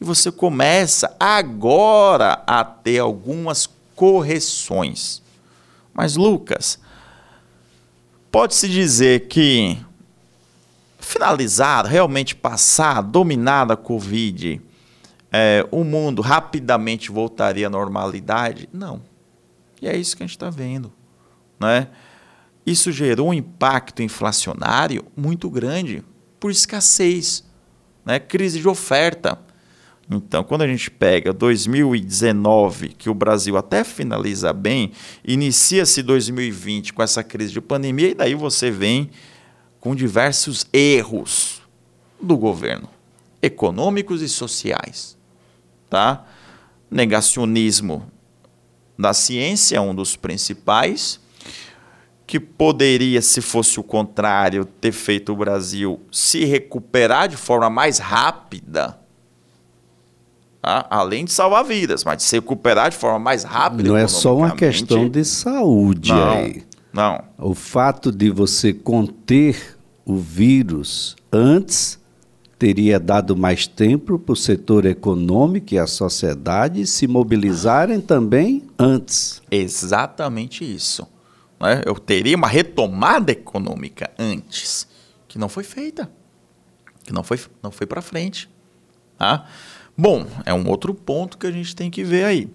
E 0.00 0.04
você 0.04 0.32
começa 0.32 1.14
agora 1.20 2.42
a 2.44 2.64
ter 2.64 2.98
algumas 2.98 3.68
correções. 3.94 5.22
Mas, 5.92 6.16
Lucas, 6.16 6.78
pode-se 8.30 8.68
dizer 8.68 9.28
que 9.28 9.78
finalizar, 10.98 11.84
realmente 11.86 12.34
passar, 12.34 13.02
dominada 13.02 13.74
a 13.74 13.76
Covid, 13.76 14.60
é, 15.32 15.66
o 15.70 15.84
mundo 15.84 16.22
rapidamente 16.22 17.10
voltaria 17.10 17.66
à 17.66 17.70
normalidade? 17.70 18.68
Não. 18.72 19.02
E 19.80 19.88
é 19.88 19.96
isso 19.96 20.16
que 20.16 20.22
a 20.22 20.26
gente 20.26 20.36
está 20.36 20.50
vendo. 20.50 20.92
Né? 21.58 21.88
Isso 22.64 22.92
gerou 22.92 23.28
um 23.28 23.34
impacto 23.34 24.02
inflacionário 24.02 25.04
muito 25.16 25.48
grande 25.48 26.04
por 26.38 26.50
escassez, 26.50 27.44
né? 28.04 28.18
crise 28.18 28.60
de 28.60 28.68
oferta. 28.68 29.38
Então, 30.10 30.42
quando 30.42 30.62
a 30.62 30.66
gente 30.66 30.90
pega 30.90 31.32
2019, 31.32 32.88
que 32.88 33.08
o 33.08 33.14
Brasil 33.14 33.56
até 33.56 33.84
finaliza 33.84 34.52
bem, 34.52 34.90
inicia-se 35.24 36.02
2020 36.02 36.92
com 36.92 37.02
essa 37.02 37.22
crise 37.22 37.52
de 37.52 37.60
pandemia, 37.60 38.08
e 38.08 38.14
daí 38.14 38.34
você 38.34 38.70
vem 38.70 39.10
com 39.78 39.94
diversos 39.94 40.66
erros 40.72 41.62
do 42.20 42.36
governo, 42.36 42.88
econômicos 43.40 44.20
e 44.20 44.28
sociais 44.28 45.20
tá? 45.90 46.24
Negacionismo 46.88 48.10
da 48.96 49.12
ciência 49.12 49.76
é 49.76 49.80
um 49.80 49.94
dos 49.94 50.14
principais, 50.14 51.20
que 52.26 52.38
poderia, 52.38 53.20
se 53.20 53.40
fosse 53.40 53.80
o 53.80 53.82
contrário, 53.82 54.64
ter 54.64 54.92
feito 54.92 55.32
o 55.32 55.36
Brasil 55.36 56.00
se 56.12 56.44
recuperar 56.44 57.28
de 57.28 57.36
forma 57.36 57.68
mais 57.68 57.98
rápida. 57.98 58.99
Tá? 60.62 60.86
Além 60.90 61.24
de 61.24 61.32
salvar 61.32 61.64
vidas, 61.64 62.04
mas 62.04 62.18
de 62.18 62.22
se 62.24 62.36
recuperar 62.36 62.90
de 62.90 62.96
forma 62.96 63.18
mais 63.18 63.44
rápida. 63.44 63.88
Não 63.88 63.96
é 63.96 64.06
só 64.06 64.36
uma 64.36 64.50
questão 64.50 65.08
de 65.08 65.24
saúde 65.24 66.12
não, 66.12 66.30
aí. 66.30 66.62
Não. 66.92 67.24
O 67.38 67.54
fato 67.54 68.12
de 68.12 68.30
você 68.30 68.72
conter 68.72 69.78
o 70.04 70.16
vírus 70.16 71.16
antes 71.32 71.98
teria 72.58 73.00
dado 73.00 73.34
mais 73.34 73.66
tempo 73.66 74.18
para 74.18 74.32
o 74.34 74.36
setor 74.36 74.84
econômico 74.84 75.72
e 75.72 75.78
a 75.78 75.86
sociedade 75.86 76.86
se 76.86 77.06
mobilizarem 77.06 78.02
também 78.02 78.64
antes. 78.78 79.40
Exatamente 79.50 80.62
isso. 80.62 81.08
Né? 81.58 81.80
Eu 81.86 81.94
teria 81.94 82.36
uma 82.36 82.48
retomada 82.48 83.32
econômica 83.32 84.10
antes, 84.18 84.86
que 85.26 85.38
não 85.38 85.48
foi 85.48 85.64
feita, 85.64 86.10
que 87.02 87.14
não 87.14 87.22
foi, 87.22 87.40
não 87.62 87.70
foi 87.70 87.86
para 87.86 88.02
frente. 88.02 88.50
Tá? 89.16 89.46
Bom, 89.96 90.26
é 90.46 90.54
um 90.54 90.68
outro 90.68 90.94
ponto 90.94 91.36
que 91.36 91.46
a 91.46 91.50
gente 91.50 91.74
tem 91.74 91.90
que 91.90 92.02
ver 92.02 92.24
aí. 92.24 92.48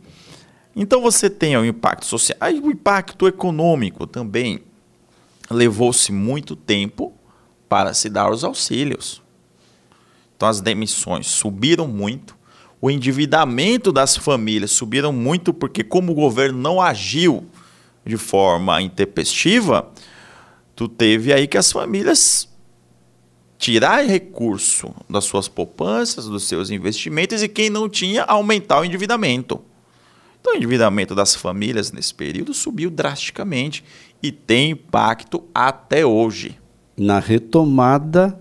Então 0.75 1.01
você 1.01 1.29
tem 1.29 1.55
o 1.55 1.63
impacto 1.63 2.05
social, 2.05 2.37
o 2.61 2.71
impacto 2.71 3.27
econômico 3.27 4.05
também 4.05 4.59
levou-se 5.49 6.11
muito 6.11 6.55
tempo 6.55 7.13
para 7.69 7.93
se 7.93 8.09
dar 8.09 8.31
os 8.31 8.43
auxílios. 8.43 9.21
Então 10.35 10.49
as 10.49 10.59
demissões 10.59 11.27
subiram 11.27 11.87
muito, 11.87 12.35
o 12.81 12.91
endividamento 12.91 13.91
das 13.91 14.17
famílias 14.17 14.71
subiram 14.71 15.13
muito 15.13 15.53
porque 15.53 15.83
como 15.83 16.11
o 16.11 16.15
governo 16.15 16.59
não 16.59 16.81
agiu 16.81 17.45
de 18.05 18.17
forma 18.17 18.81
intempestiva, 18.81 19.89
tu 20.75 20.87
teve 20.87 21.31
aí 21.31 21.47
que 21.47 21.57
as 21.57 21.71
famílias 21.71 22.47
tirar 23.65 24.05
recurso 24.05 24.93
das 25.09 25.23
suas 25.23 25.47
poupanças, 25.47 26.27
dos 26.27 26.47
seus 26.47 26.69
investimentos 26.69 27.41
e 27.41 27.47
quem 27.47 27.67
não 27.67 27.89
tinha 27.89 28.21
aumentar 28.21 28.79
o 28.79 28.85
endividamento. 28.85 29.59
Então 30.39 30.53
o 30.53 30.55
endividamento 30.55 31.15
das 31.15 31.33
famílias 31.33 31.91
nesse 31.91 32.13
período 32.13 32.53
subiu 32.53 32.91
drasticamente 32.91 33.83
e 34.21 34.31
tem 34.31 34.69
impacto 34.69 35.45
até 35.51 36.05
hoje. 36.05 36.59
Na 36.95 37.17
retomada 37.17 38.39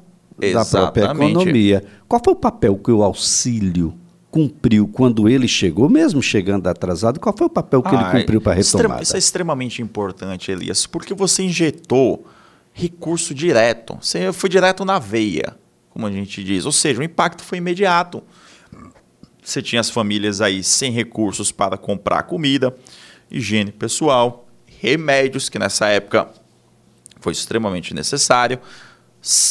da 0.52 0.62
própria 0.62 1.04
economia. 1.04 1.82
Qual 2.06 2.20
foi 2.22 2.34
o 2.34 2.36
papel 2.36 2.76
que 2.76 2.90
o 2.90 3.02
auxílio 3.02 3.94
cumpriu 4.30 4.86
quando 4.86 5.26
ele 5.26 5.48
chegou, 5.48 5.88
mesmo 5.88 6.22
chegando 6.22 6.66
atrasado? 6.66 7.18
Qual 7.18 7.34
foi 7.34 7.46
o 7.46 7.50
papel 7.50 7.82
que 7.82 7.94
ele 7.94 8.04
cumpriu 8.20 8.42
para 8.42 8.52
a 8.52 8.56
retomada? 8.56 9.02
Isso 9.02 9.16
é 9.16 9.18
extremamente 9.18 9.80
importante, 9.80 10.50
Elias, 10.50 10.86
porque 10.86 11.14
você 11.14 11.44
injetou 11.44 12.26
recurso 12.74 13.32
direto. 13.32 13.96
Você 14.00 14.30
foi 14.32 14.50
direto 14.50 14.84
na 14.84 14.98
veia, 14.98 15.56
como 15.88 16.06
a 16.06 16.12
gente 16.12 16.44
diz. 16.44 16.66
Ou 16.66 16.72
seja, 16.72 17.00
o 17.00 17.04
impacto 17.04 17.42
foi 17.42 17.58
imediato. 17.58 18.22
Você 19.42 19.62
tinha 19.62 19.80
as 19.80 19.88
famílias 19.88 20.42
aí 20.42 20.62
sem 20.62 20.92
recursos 20.92 21.50
para 21.50 21.78
comprar 21.78 22.24
comida, 22.24 22.76
higiene 23.30 23.72
pessoal, 23.72 24.46
remédios, 24.66 25.48
que 25.48 25.58
nessa 25.58 25.86
época 25.88 26.28
foi 27.20 27.32
extremamente 27.32 27.94
necessário 27.94 28.60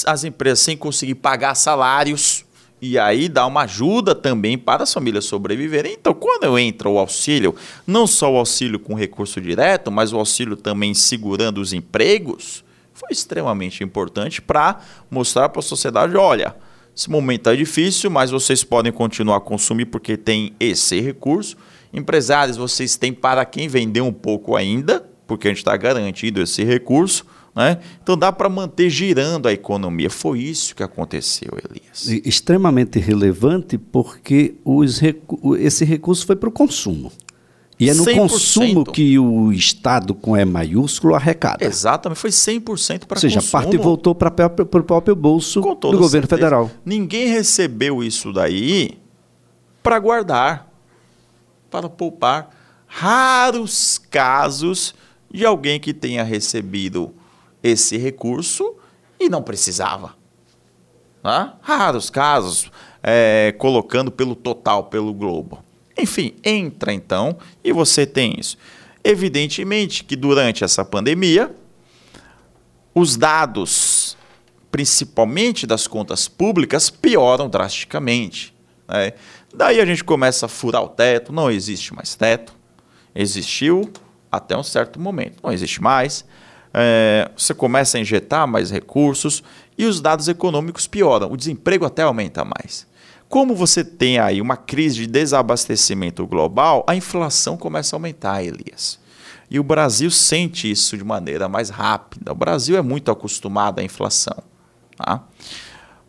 as 0.06 0.24
empresas 0.24 0.60
sem 0.60 0.78
conseguir 0.78 1.16
pagar 1.16 1.56
salários 1.56 2.46
e 2.80 3.00
aí 3.00 3.30
dá 3.30 3.46
uma 3.46 3.62
ajuda 3.62 4.14
também 4.14 4.58
para 4.58 4.84
as 4.84 4.94
famílias 4.94 5.26
sobreviverem. 5.26 5.94
Então, 5.94 6.14
quando 6.14 6.60
entra 6.60 6.90
o 6.90 7.00
auxílio, 7.00 7.56
não 7.88 8.06
só 8.06 8.32
o 8.32 8.38
auxílio 8.38 8.78
com 8.78 8.94
recurso 8.94 9.40
direto, 9.40 9.90
mas 9.90 10.12
o 10.12 10.20
auxílio 10.20 10.58
também 10.58 10.94
segurando 10.94 11.62
os 11.62 11.72
empregos, 11.72 12.63
foi 13.04 13.12
extremamente 13.12 13.84
importante 13.84 14.42
para 14.42 14.80
mostrar 15.12 15.50
para 15.50 15.60
a 15.60 15.64
sociedade, 15.64 16.16
olha, 16.16 16.56
esse 16.96 17.10
momento 17.10 17.50
é 17.50 17.56
difícil, 17.56 18.10
mas 18.10 18.32
vocês 18.32 18.64
podem 18.64 18.92
continuar 18.92 19.38
a 19.38 19.42
consumir 19.42 19.86
porque 19.86 20.16
tem 20.16 20.54
esse 20.60 21.02
recurso. 21.02 21.58
Empresários, 21.92 22.56
vocês 22.56 22.96
têm 22.96 23.12
para 23.12 23.44
quem 23.46 23.68
vender 23.68 24.02
um 24.02 24.14
pouco 24.14 24.56
ainda, 24.56 25.06
porque 25.28 25.48
a 25.48 25.52
gente 25.52 25.60
está 25.60 25.76
garantido 25.76 26.42
esse 26.42 26.64
recurso. 26.64 27.26
Né? 27.56 27.80
Então 28.02 28.18
dá 28.18 28.32
para 28.32 28.50
manter 28.50 28.90
girando 28.90 29.48
a 29.48 29.54
economia. 29.54 30.10
Foi 30.10 30.40
isso 30.40 30.76
que 30.76 30.82
aconteceu, 30.82 31.52
Elias. 31.70 32.08
Extremamente 32.26 33.00
relevante 33.00 33.78
porque 33.78 34.56
recu 35.00 35.56
esse 35.58 35.86
recurso 35.86 36.26
foi 36.26 36.36
para 36.36 36.50
o 36.50 36.52
consumo. 36.52 37.12
E 37.84 37.90
é 37.90 37.94
no 37.94 38.04
100%. 38.04 38.16
consumo 38.16 38.84
que 38.86 39.20
o 39.20 39.52
Estado, 39.52 40.14
com 40.14 40.36
E 40.36 40.46
maiúsculo, 40.46 41.16
arrecada. 41.16 41.66
Exatamente, 41.66 42.20
foi 42.20 42.30
100% 42.30 42.62
para 42.62 42.66
consumo. 42.66 43.16
Ou 43.16 43.20
seja, 43.20 43.36
consumo. 43.40 43.52
parte 43.52 43.78
voltou 43.78 44.16
para 44.16 44.30
o 44.30 44.84
próprio 44.84 45.16
bolso 45.16 45.62
do 45.62 45.76
governo 45.76 46.10
certeza. 46.10 46.28
federal. 46.28 46.72
Ninguém 46.86 47.28
recebeu 47.28 48.04
isso 48.04 48.32
daí 48.32 48.98
para 49.82 50.00
guardar, 50.00 50.72
para 51.70 51.90
poupar. 51.90 52.50
Raros 52.88 53.98
casos 53.98 54.94
de 55.32 55.46
alguém 55.46 55.80
que 55.80 55.94
tenha 55.94 56.24
recebido 56.24 57.12
esse 57.64 57.98
recurso 57.98 58.76
e 59.20 59.28
não 59.28 59.42
precisava. 59.42 60.16
Né? 61.24 61.54
Raros 61.62 62.10
casos, 62.10 62.72
é, 63.02 63.56
colocando 63.58 64.12
pelo 64.12 64.36
total, 64.36 64.86
pelo 64.86 65.14
globo. 65.14 65.64
Enfim, 65.98 66.34
entra 66.44 66.94
então 66.94 67.38
e 67.64 67.72
você 67.72 68.06
tem 68.06 68.40
isso. 68.40 68.58
Evidentemente 69.04 70.04
que 70.04 70.16
durante 70.16 70.64
essa 70.64 70.84
pandemia, 70.84 71.54
os 72.96 73.18
dados 73.18 74.18
principalmente 74.74 75.68
das 75.68 75.86
contas 75.86 76.28
públicas, 76.28 76.90
pioram 76.90 77.48
drasticamente. 77.48 78.56
Né? 78.90 79.14
Daí 79.54 79.80
a 79.80 79.86
gente 79.86 80.04
começa 80.04 80.48
a 80.48 80.50
furar 80.50 80.82
o 80.82 80.90
teto, 80.90 81.32
não 81.32 81.52
existe 81.52 81.94
mais 81.94 82.16
teto. 82.16 82.56
Existiu 83.14 83.94
até 84.32 84.58
um 84.58 84.64
certo 84.64 85.00
momento, 85.00 85.38
não 85.44 85.54
existe 85.54 85.80
mais. 85.80 86.26
É, 86.74 87.30
você 87.38 87.54
começa 87.54 88.00
a 88.00 88.02
injetar 88.02 88.48
mais 88.48 88.72
recursos 88.72 89.44
e 89.78 89.86
os 89.86 90.02
dados 90.02 90.28
econômicos 90.28 90.88
pioram, 90.88 91.32
o 91.32 91.38
desemprego 91.38 91.86
até 91.86 92.02
aumenta 92.02 92.44
mais. 92.44 92.88
Como 93.34 93.56
você 93.56 93.84
tem 93.84 94.20
aí 94.20 94.40
uma 94.40 94.56
crise 94.56 94.98
de 94.98 95.08
desabastecimento 95.08 96.28
global, 96.28 96.86
a 96.88 96.96
inflação 96.96 97.58
começa 97.58 97.96
a 97.96 97.98
aumentar, 97.98 98.44
Elias. 98.44 99.00
E 99.50 99.60
o 99.60 99.64
Brasil 99.64 100.12
sente 100.12 100.70
isso 100.70 100.96
de 100.96 101.04
maneira 101.04 101.50
mais 101.50 101.72
rápida. 101.72 102.32
O 102.32 102.36
Brasil 102.36 102.78
é 102.78 102.82
muito 102.84 103.10
acostumado 103.10 103.80
à 103.80 103.84
inflação. 103.84 104.38
Tá? 104.96 105.24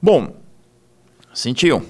Bom, 0.03 0.37
sentiu? 1.33 1.87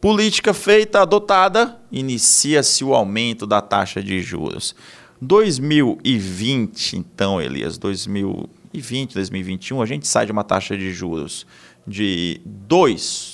Política 0.00 0.54
feita, 0.54 1.02
adotada, 1.02 1.80
inicia-se 1.90 2.84
o 2.84 2.94
aumento 2.94 3.44
da 3.44 3.60
taxa 3.60 4.00
de 4.00 4.22
juros. 4.22 4.72
2020, 5.20 6.96
então, 6.96 7.42
Elias, 7.42 7.76
2020, 7.76 9.14
2021, 9.14 9.82
a 9.82 9.86
gente 9.86 10.06
sai 10.06 10.26
de 10.26 10.30
uma 10.30 10.44
taxa 10.44 10.78
de 10.78 10.92
juros 10.92 11.44
de 11.84 12.40
2% 12.68 13.31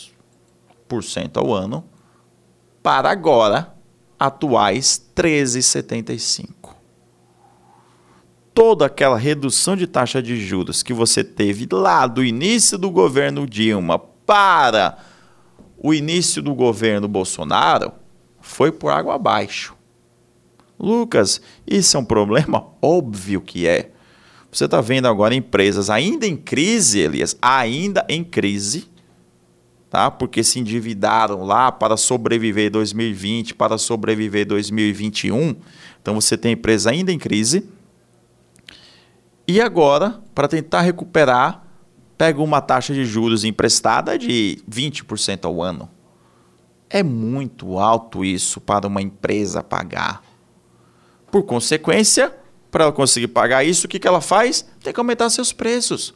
ao 1.34 1.52
ano 1.52 1.84
para 2.82 3.10
agora 3.10 3.74
atuais 4.18 5.00
13,75. 5.14 6.74
Toda 8.54 8.86
aquela 8.86 9.16
redução 9.16 9.76
de 9.76 9.86
taxa 9.86 10.20
de 10.20 10.36
juros 10.36 10.82
que 10.82 10.92
você 10.92 11.22
teve 11.22 11.68
lá 11.70 12.06
do 12.06 12.24
início 12.24 12.76
do 12.76 12.90
governo 12.90 13.46
Dilma 13.46 13.98
para 13.98 14.98
o 15.76 15.94
início 15.94 16.42
do 16.42 16.54
governo 16.54 17.06
Bolsonaro 17.06 17.92
foi 18.40 18.72
por 18.72 18.90
água 18.90 19.14
abaixo. 19.14 19.76
Lucas, 20.78 21.40
isso 21.66 21.96
é 21.96 22.00
um 22.00 22.04
problema? 22.04 22.66
Óbvio 22.82 23.40
que 23.40 23.66
é. 23.66 23.92
Você 24.50 24.64
está 24.64 24.80
vendo 24.80 25.06
agora 25.06 25.34
empresas 25.34 25.90
ainda 25.90 26.26
em 26.26 26.36
crise, 26.36 27.00
Elias, 27.00 27.36
ainda 27.40 28.04
em 28.08 28.24
crise, 28.24 28.88
tá? 29.90 30.10
porque 30.10 30.44
se 30.44 30.58
endividaram 30.58 31.44
lá 31.44 31.72
para 31.72 31.96
sobreviver 31.96 32.70
2020, 32.70 33.54
para 33.54 33.78
sobreviver 33.78 34.46
2021. 34.46 35.56
Então 36.00 36.14
você 36.14 36.36
tem 36.36 36.52
empresas 36.52 36.86
ainda 36.86 37.12
em 37.12 37.18
crise. 37.18 37.68
E 39.46 39.60
agora, 39.60 40.20
para 40.34 40.46
tentar 40.46 40.82
recuperar, 40.82 41.64
pega 42.18 42.42
uma 42.42 42.60
taxa 42.60 42.92
de 42.92 43.04
juros 43.04 43.44
emprestada 43.44 44.18
de 44.18 44.62
20% 44.70 45.44
ao 45.44 45.62
ano. 45.62 45.88
É 46.90 47.02
muito 47.02 47.78
alto 47.78 48.24
isso 48.24 48.60
para 48.60 48.86
uma 48.86 49.00
empresa 49.00 49.62
pagar. 49.62 50.22
Por 51.30 51.44
consequência, 51.44 52.34
para 52.70 52.84
ela 52.84 52.92
conseguir 52.92 53.28
pagar 53.28 53.64
isso, 53.64 53.86
o 53.86 53.88
que, 53.88 53.98
que 53.98 54.08
ela 54.08 54.20
faz? 54.20 54.66
Tem 54.82 54.92
que 54.92 55.00
aumentar 55.00 55.30
seus 55.30 55.52
preços. 55.52 56.14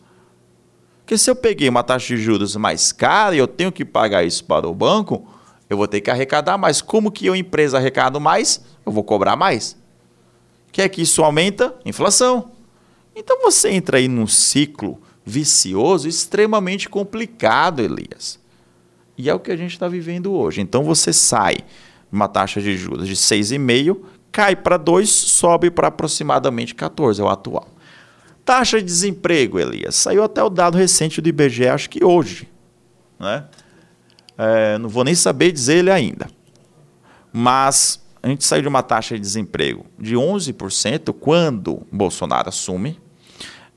Porque 1.12 1.19
se 1.19 1.31
eu 1.31 1.37
peguei 1.37 1.69
uma 1.69 1.83
taxa 1.83 2.07
de 2.07 2.16
juros 2.16 2.57
mais 2.57 2.90
cara 2.90 3.35
e 3.35 3.38
eu 3.38 3.47
tenho 3.47 3.71
que 3.71 3.85
pagar 3.85 4.25
isso 4.25 4.42
para 4.47 4.66
o 4.66 4.75
banco, 4.75 5.28
eu 5.69 5.76
vou 5.76 5.87
ter 5.87 6.00
que 6.00 6.11
arrecadar 6.11 6.57
mais. 6.57 6.81
Como 6.81 7.12
que 7.12 7.26
eu, 7.26 7.37
empresa, 7.37 7.76
arrecado 7.76 8.19
mais? 8.19 8.64
Eu 8.87 8.90
vou 8.90 9.04
cobrar 9.04 9.37
mais. 9.37 9.76
Quer 10.73 10.88
que 10.88 11.02
isso 11.02 11.23
aumenta? 11.23 11.76
Inflação. 11.85 12.52
Então 13.14 13.42
você 13.42 13.69
entra 13.69 13.99
aí 13.99 14.09
num 14.09 14.26
ciclo 14.26 14.99
vicioso 15.23 16.09
extremamente 16.09 16.88
complicado, 16.88 17.81
Elias. 17.81 18.40
E 19.19 19.28
é 19.28 19.35
o 19.35 19.38
que 19.38 19.52
a 19.52 19.57
gente 19.57 19.73
está 19.73 19.88
vivendo 19.88 20.33
hoje. 20.33 20.62
Então 20.62 20.83
você 20.83 21.12
sai 21.12 21.59
uma 22.11 22.26
taxa 22.26 22.59
de 22.59 22.75
juros 22.75 23.07
de 23.07 23.16
6,5, 23.16 24.01
cai 24.33 24.57
para 24.57 24.79
2, 24.79 25.11
sobe 25.11 25.70
para 25.70 25.88
aproximadamente 25.88 26.75
14, 26.75 27.20
é 27.20 27.25
o 27.25 27.29
atual. 27.29 27.71
Taxa 28.44 28.78
de 28.78 28.85
desemprego, 28.85 29.59
Elias. 29.59 29.94
Saiu 29.94 30.22
até 30.22 30.42
o 30.42 30.50
dado 30.50 30.76
recente 30.76 31.20
do 31.20 31.28
IBGE, 31.28 31.68
acho 31.68 31.88
que 31.88 32.05
hoje. 32.05 32.48
Né? 33.18 33.44
É, 34.37 34.78
não 34.78 34.88
vou 34.88 35.05
nem 35.05 35.14
saber 35.14 35.52
dizer 35.52 35.78
ele 35.78 35.90
ainda. 35.90 36.28
Mas 37.33 38.02
a 38.22 38.28
gente 38.28 38.44
saiu 38.44 38.62
de 38.62 38.68
uma 38.68 38.83
taxa 38.83 39.14
de 39.14 39.20
desemprego 39.20 39.87
de 39.98 40.14
11% 40.14 41.12
quando 41.12 41.87
Bolsonaro 41.90 42.48
assume. 42.48 43.00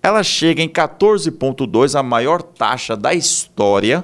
Ela 0.02 0.22
chega 0.24 0.62
em 0.62 0.70
14,2%, 0.70 2.00
a 2.00 2.04
maior 2.04 2.42
taxa 2.42 2.96
da 2.96 3.14
história. 3.14 4.04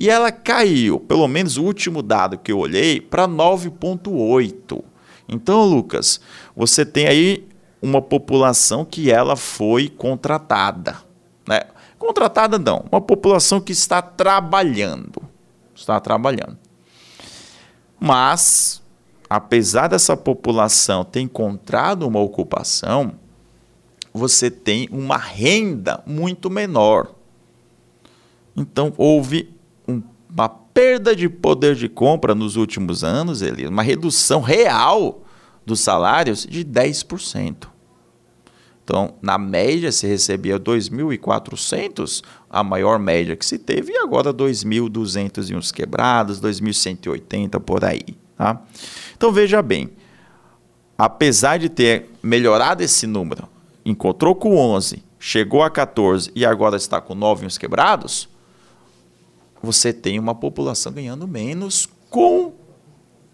E 0.00 0.08
ela 0.08 0.32
caiu, 0.32 0.98
pelo 0.98 1.28
menos 1.28 1.56
o 1.56 1.62
último 1.62 2.02
dado 2.02 2.38
que 2.38 2.50
eu 2.50 2.58
olhei, 2.58 3.00
para 3.00 3.28
9,8%. 3.28 4.82
Então, 5.28 5.64
Lucas, 5.64 6.20
você 6.56 6.84
tem 6.84 7.06
aí 7.06 7.46
uma 7.82 8.02
população 8.02 8.84
que 8.84 9.10
ela 9.10 9.36
foi 9.36 9.88
contratada. 9.88 10.98
Né? 11.46 11.60
Contratada 11.98 12.58
não, 12.58 12.84
uma 12.90 13.00
população 13.00 13.60
que 13.60 13.72
está 13.72 14.02
trabalhando. 14.02 15.22
Está 15.74 15.98
trabalhando. 15.98 16.58
Mas, 17.98 18.82
apesar 19.28 19.88
dessa 19.88 20.16
população 20.16 21.04
ter 21.04 21.20
encontrado 21.20 22.06
uma 22.06 22.20
ocupação, 22.20 23.12
você 24.12 24.50
tem 24.50 24.88
uma 24.90 25.16
renda 25.16 26.02
muito 26.06 26.50
menor. 26.50 27.14
Então, 28.56 28.92
houve 28.96 29.54
um, 29.86 30.02
uma 30.28 30.48
perda 30.48 31.14
de 31.14 31.28
poder 31.28 31.74
de 31.74 31.88
compra 31.88 32.34
nos 32.34 32.56
últimos 32.56 33.04
anos, 33.04 33.40
uma 33.68 33.82
redução 33.82 34.40
real 34.40 35.22
dos 35.64 35.80
salários 35.80 36.46
de 36.46 36.64
10%. 36.64 37.69
Então, 38.90 39.14
na 39.22 39.38
média, 39.38 39.92
se 39.92 40.04
recebia 40.04 40.58
2.400, 40.58 42.24
a 42.50 42.64
maior 42.64 42.98
média 42.98 43.36
que 43.36 43.46
se 43.46 43.56
teve, 43.56 43.92
e 43.92 43.96
agora 43.96 44.34
2.200 44.34 45.48
e 45.48 45.54
uns 45.54 45.70
quebrados, 45.70 46.40
2.180 46.40 47.60
por 47.60 47.84
aí. 47.84 48.16
Tá? 48.36 48.60
Então, 49.16 49.30
veja 49.30 49.62
bem, 49.62 49.90
apesar 50.98 51.56
de 51.56 51.68
ter 51.68 52.10
melhorado 52.20 52.82
esse 52.82 53.06
número, 53.06 53.48
encontrou 53.86 54.34
com 54.34 54.56
11, 54.56 55.04
chegou 55.20 55.62
a 55.62 55.70
14 55.70 56.32
e 56.34 56.44
agora 56.44 56.76
está 56.76 57.00
com 57.00 57.14
9 57.14 57.46
uns 57.46 57.56
quebrados, 57.56 58.28
você 59.62 59.92
tem 59.92 60.18
uma 60.18 60.34
população 60.34 60.92
ganhando 60.92 61.28
menos 61.28 61.88
com 62.08 62.54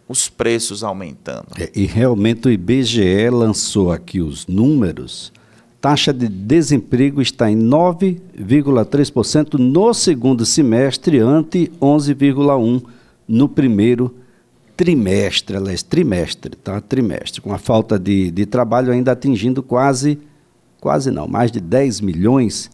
os 0.06 0.28
preços 0.28 0.84
aumentando. 0.84 1.46
É, 1.58 1.72
e 1.74 1.86
realmente 1.86 2.46
o 2.46 2.50
IBGE 2.50 3.30
lançou 3.30 3.90
aqui 3.90 4.20
os 4.20 4.46
números. 4.46 5.32
Taxa 5.80 6.12
de 6.12 6.28
desemprego 6.28 7.22
está 7.22 7.50
em 7.50 7.58
9,3% 7.58 9.54
no 9.58 9.94
segundo 9.94 10.44
semestre, 10.46 11.18
ante 11.18 11.70
11,1% 11.80 12.82
no 13.28 13.48
primeiro 13.48 14.14
trimestre, 14.76 15.56
aliás, 15.56 15.82
trimestre, 15.82 16.54
tá? 16.56 16.80
Trimestre, 16.80 17.40
com 17.40 17.52
a 17.52 17.58
falta 17.58 17.98
de, 17.98 18.30
de 18.30 18.44
trabalho 18.46 18.92
ainda 18.92 19.12
atingindo 19.12 19.62
quase, 19.62 20.18
quase 20.80 21.10
não, 21.10 21.26
mais 21.26 21.50
de 21.50 21.60
10 21.60 22.02
milhões 22.02 22.70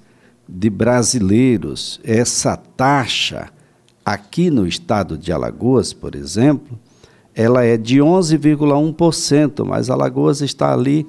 de 0.48 0.68
brasileiros. 0.68 2.00
Essa 2.02 2.56
taxa 2.56 3.50
aqui 4.04 4.50
no 4.50 4.66
estado 4.66 5.16
de 5.16 5.32
Alagoas, 5.32 5.92
por 5.92 6.16
exemplo, 6.16 6.78
ela 7.34 7.64
é 7.64 7.76
de 7.76 7.98
11,1%, 7.98 9.64
mas 9.64 9.88
Alagoas 9.88 10.40
está 10.40 10.72
ali 10.72 11.06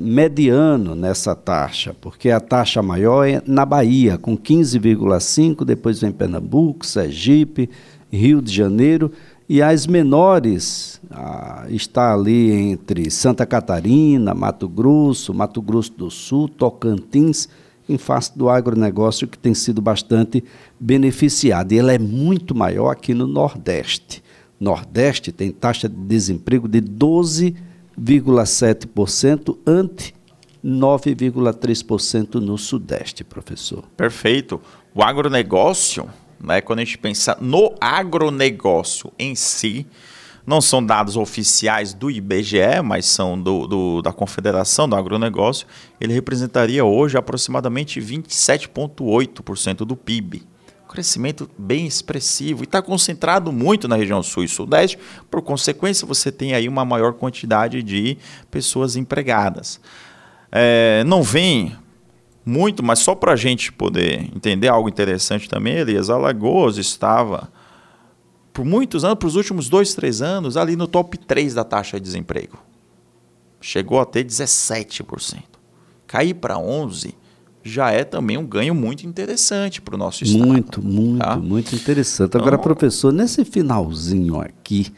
mediano 0.00 0.94
nessa 0.94 1.34
taxa, 1.34 1.94
porque 2.00 2.30
a 2.30 2.40
taxa 2.40 2.82
maior 2.82 3.26
é 3.26 3.42
na 3.46 3.64
Bahia, 3.64 4.18
com 4.18 4.36
15,5%, 4.36 5.64
depois 5.64 6.00
vem 6.00 6.12
Pernambuco, 6.12 6.84
Sergipe, 6.84 7.70
Rio 8.10 8.42
de 8.42 8.52
Janeiro, 8.52 9.10
e 9.48 9.60
as 9.60 9.86
menores 9.86 11.00
ah, 11.10 11.66
está 11.68 12.14
ali 12.14 12.52
entre 12.52 13.10
Santa 13.10 13.44
Catarina, 13.44 14.32
Mato 14.32 14.68
Grosso, 14.68 15.34
Mato 15.34 15.60
Grosso 15.60 15.92
do 15.92 16.08
Sul, 16.08 16.48
Tocantins, 16.48 17.48
em 17.88 17.98
face 17.98 18.38
do 18.38 18.48
agronegócio 18.48 19.26
que 19.26 19.36
tem 19.36 19.52
sido 19.52 19.82
bastante 19.82 20.44
beneficiado. 20.78 21.72
E 21.72 21.78
ela 21.78 21.92
é 21.92 21.98
muito 21.98 22.54
maior 22.54 22.90
aqui 22.90 23.12
no 23.12 23.26
Nordeste. 23.26 24.22
Nordeste 24.60 25.32
tem 25.32 25.50
taxa 25.50 25.88
de 25.88 25.96
desemprego 25.96 26.68
de 26.68 26.80
12,7% 27.98 29.56
ante 29.66 30.14
9,3% 30.64 32.34
no 32.34 32.58
Sudeste, 32.58 33.24
professor. 33.24 33.84
Perfeito. 33.96 34.60
O 34.94 35.02
agronegócio, 35.02 36.08
né, 36.40 36.60
quando 36.60 36.80
a 36.80 36.84
gente 36.84 36.98
pensa 36.98 37.36
no 37.40 37.74
agronegócio 37.80 39.12
em 39.18 39.34
si, 39.34 39.86
não 40.46 40.60
são 40.60 40.84
dados 40.84 41.16
oficiais 41.16 41.94
do 41.94 42.10
IBGE, 42.10 42.82
mas 42.84 43.06
são 43.06 43.40
do, 43.40 43.66
do, 43.66 44.02
da 44.02 44.12
Confederação 44.12 44.88
do 44.88 44.96
Agronegócio, 44.96 45.66
ele 46.00 46.12
representaria 46.12 46.84
hoje 46.84 47.16
aproximadamente 47.16 48.00
27,8% 48.00 49.84
do 49.84 49.96
PIB. 49.96 50.42
Crescimento 50.90 51.48
bem 51.56 51.86
expressivo 51.86 52.62
e 52.62 52.64
está 52.64 52.82
concentrado 52.82 53.52
muito 53.52 53.86
na 53.86 53.94
região 53.94 54.22
sul 54.22 54.42
e 54.42 54.48
sudeste, 54.48 54.98
por 55.30 55.40
consequência, 55.40 56.06
você 56.06 56.32
tem 56.32 56.52
aí 56.52 56.68
uma 56.68 56.84
maior 56.84 57.12
quantidade 57.12 57.82
de 57.82 58.18
pessoas 58.50 58.96
empregadas. 58.96 59.80
É, 60.50 61.04
não 61.04 61.22
vem 61.22 61.76
muito, 62.44 62.82
mas 62.82 62.98
só 62.98 63.14
para 63.14 63.32
a 63.32 63.36
gente 63.36 63.72
poder 63.72 64.28
entender 64.34 64.66
algo 64.66 64.88
interessante 64.88 65.48
também, 65.48 65.74
Elias, 65.74 66.10
Alagoas 66.10 66.76
estava 66.76 67.48
por 68.52 68.64
muitos 68.64 69.04
anos, 69.04 69.18
para 69.18 69.28
os 69.28 69.36
últimos 69.36 69.68
dois, 69.68 69.94
três 69.94 70.20
anos, 70.20 70.56
ali 70.56 70.74
no 70.74 70.88
top 70.88 71.16
3 71.16 71.54
da 71.54 71.62
taxa 71.62 72.00
de 72.00 72.04
desemprego. 72.04 72.58
Chegou 73.60 74.00
a 74.00 74.04
ter 74.04 74.24
17%. 74.24 75.42
Cair 76.06 76.34
para 76.34 76.56
11% 76.56 77.14
já 77.62 77.90
é 77.90 78.04
também 78.04 78.38
um 78.38 78.46
ganho 78.46 78.74
muito 78.74 79.06
interessante 79.06 79.80
para 79.80 79.94
o 79.94 79.98
nosso 79.98 80.24
estado. 80.24 80.46
Muito, 80.46 80.82
muito, 80.82 81.18
tá? 81.18 81.36
muito 81.36 81.74
interessante. 81.74 82.36
Agora, 82.36 82.56
então, 82.56 82.62
professor, 82.62 83.12
nesse 83.12 83.44
finalzinho 83.44 84.40
aqui 84.40 84.92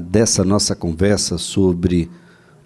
dessa 0.00 0.42
nossa 0.44 0.74
conversa 0.74 1.36
sobre 1.36 2.10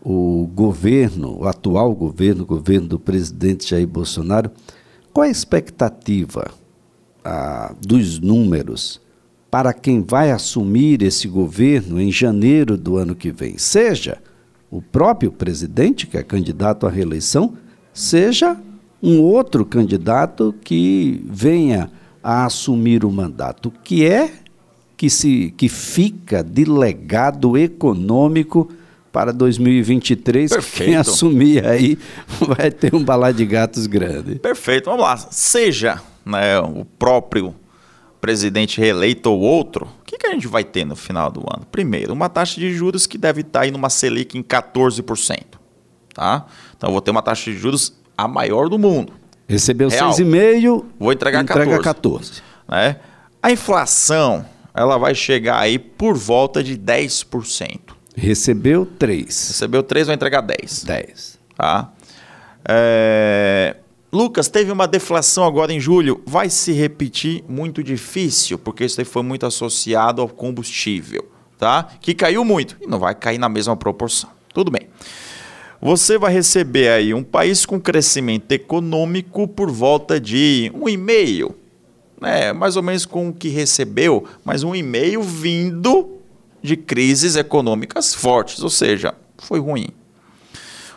o 0.00 0.48
governo, 0.54 1.40
o 1.40 1.48
atual 1.48 1.92
governo, 1.92 2.44
o 2.44 2.46
governo 2.46 2.86
do 2.86 2.98
presidente 2.98 3.68
Jair 3.68 3.88
Bolsonaro, 3.88 4.50
qual 5.12 5.26
a 5.26 5.30
expectativa 5.30 6.48
ah, 7.24 7.74
dos 7.80 8.20
números 8.20 9.00
para 9.50 9.72
quem 9.72 10.02
vai 10.02 10.30
assumir 10.30 11.02
esse 11.02 11.26
governo 11.26 12.00
em 12.00 12.12
janeiro 12.12 12.76
do 12.76 12.96
ano 12.96 13.16
que 13.16 13.32
vem? 13.32 13.58
Seja 13.58 14.18
o 14.70 14.80
próprio 14.80 15.32
presidente, 15.32 16.06
que 16.06 16.16
é 16.16 16.22
candidato 16.22 16.86
à 16.86 16.90
reeleição, 16.90 17.54
seja 17.92 18.56
um 19.02 19.20
outro 19.20 19.64
candidato 19.64 20.54
que 20.64 21.22
venha 21.26 21.90
a 22.22 22.46
assumir 22.46 23.04
o 23.04 23.10
mandato. 23.10 23.72
Que 23.84 24.04
é 24.06 24.32
que, 24.96 25.10
se, 25.10 25.54
que 25.56 25.68
fica 25.68 26.42
de 26.42 26.64
legado 26.64 27.56
econômico 27.56 28.70
para 29.12 29.32
2023? 29.32 30.50
Perfeito. 30.50 30.84
Quem 30.84 30.96
assumir 30.96 31.66
aí 31.66 31.98
vai 32.40 32.70
ter 32.70 32.94
um 32.94 33.04
balai 33.04 33.32
de 33.32 33.44
gatos 33.44 33.86
grande. 33.86 34.36
Perfeito, 34.36 34.86
vamos 34.86 35.02
lá. 35.02 35.16
Seja 35.16 36.00
né, 36.24 36.58
o 36.58 36.84
próprio 36.84 37.54
presidente 38.20 38.80
reeleito 38.80 39.30
ou 39.30 39.38
outro, 39.38 39.86
o 40.00 40.04
que, 40.04 40.18
que 40.18 40.26
a 40.26 40.32
gente 40.32 40.48
vai 40.48 40.64
ter 40.64 40.84
no 40.84 40.96
final 40.96 41.30
do 41.30 41.40
ano? 41.40 41.64
Primeiro, 41.70 42.12
uma 42.12 42.28
taxa 42.28 42.58
de 42.58 42.72
juros 42.72 43.06
que 43.06 43.16
deve 43.16 43.42
estar 43.42 43.60
aí 43.60 43.70
numa 43.70 43.88
Selic 43.88 44.36
em 44.36 44.42
14%. 44.42 45.42
Tá? 46.12 46.46
Então, 46.76 46.88
eu 46.88 46.92
vou 46.92 47.00
ter 47.00 47.10
uma 47.10 47.22
taxa 47.22 47.52
de 47.52 47.56
juros 47.56 47.94
a 48.16 48.26
maior 48.28 48.68
do 48.68 48.78
mundo. 48.78 49.12
Recebeu 49.48 49.88
6,5%, 49.88 50.84
vou 50.98 51.12
entregar 51.12 51.42
entrega 51.42 51.78
14%. 51.78 51.82
14. 51.82 52.42
Né? 52.68 52.96
A 53.42 53.52
inflação 53.52 54.44
ela 54.74 54.98
vai 54.98 55.14
chegar 55.14 55.58
aí 55.58 55.78
por 55.78 56.14
volta 56.14 56.62
de 56.62 56.76
10%. 56.76 57.80
Recebeu 58.16 58.84
3. 58.84 59.26
Recebeu 59.26 59.82
3, 59.82 60.06
vai 60.08 60.16
entregar 60.16 60.40
10. 60.40 60.84
10. 60.84 61.38
Tá? 61.56 61.92
É... 62.68 63.76
Lucas, 64.12 64.48
teve 64.48 64.72
uma 64.72 64.86
deflação 64.86 65.44
agora 65.44 65.72
em 65.72 65.80
julho. 65.80 66.22
Vai 66.26 66.48
se 66.48 66.72
repetir 66.72 67.44
muito 67.48 67.82
difícil, 67.82 68.58
porque 68.58 68.84
isso 68.84 69.00
aí 69.00 69.04
foi 69.04 69.22
muito 69.22 69.44
associado 69.44 70.22
ao 70.22 70.28
combustível, 70.28 71.28
tá? 71.58 71.88
Que 72.00 72.14
caiu 72.14 72.44
muito 72.44 72.76
e 72.80 72.86
não 72.86 72.98
vai 72.98 73.14
cair 73.14 73.38
na 73.38 73.48
mesma 73.48 73.76
proporção. 73.76 74.30
Tudo 74.54 74.70
bem. 74.70 74.88
Você 75.80 76.18
vai 76.18 76.32
receber 76.32 76.88
aí 76.88 77.12
um 77.12 77.22
país 77.22 77.66
com 77.66 77.80
crescimento 77.80 78.50
econômico 78.52 79.46
por 79.46 79.70
volta 79.70 80.18
de 80.18 80.70
um 80.74 80.88
e-mail, 80.88 81.54
né? 82.20 82.52
Mais 82.52 82.76
ou 82.76 82.82
menos 82.82 83.04
com 83.04 83.28
o 83.28 83.32
que 83.32 83.48
recebeu, 83.48 84.24
mas 84.44 84.62
um 84.62 84.74
e-mail 84.74 85.22
vindo 85.22 86.18
de 86.62 86.76
crises 86.76 87.36
econômicas 87.36 88.14
fortes, 88.14 88.62
ou 88.62 88.70
seja, 88.70 89.14
foi 89.38 89.60
ruim 89.60 89.88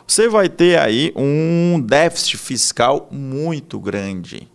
você 0.10 0.28
vai 0.28 0.50
ter 0.50 0.80
aí 0.80 1.14
um 1.16 1.80
déficit 1.80 2.36
fiscal 2.38 3.08
muito 3.12 3.80
grande, 3.80 4.50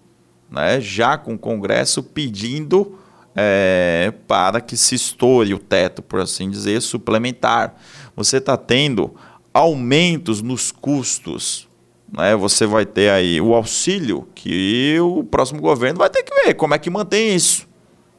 né? 0.51 0.81
já 0.81 1.17
com 1.17 1.35
o 1.35 1.39
Congresso 1.39 2.03
pedindo 2.03 2.99
é, 3.37 4.13
para 4.27 4.61
que 4.61 4.77
se 4.77 4.97
estoure 4.97 5.55
o 5.55 5.59
teto, 5.61 6.03
por 6.03 6.19
assim 6.19 6.51
dizer, 6.51 6.83
suplementar. 6.83 7.77
Você 8.17 8.39
está 8.39 8.57
tendo 8.57 9.15
aumentos 9.55 10.43
nos 10.43 10.73
custos. 10.73 11.69
Né? 12.12 12.35
Você 12.35 12.67
vai 12.67 12.85
ter 12.85 13.11
aí 13.11 13.40
o 13.40 13.55
auxílio 13.55 14.27
que 14.35 14.99
o 15.01 15.23
próximo 15.23 15.61
governo 15.61 16.01
vai 16.01 16.11
ter 16.11 16.25
que 16.25 16.35
ver 16.45 16.55
como 16.55 16.75
é 16.75 16.79
que 16.79 16.90
mantém 16.90 17.35
isso. 17.35 17.67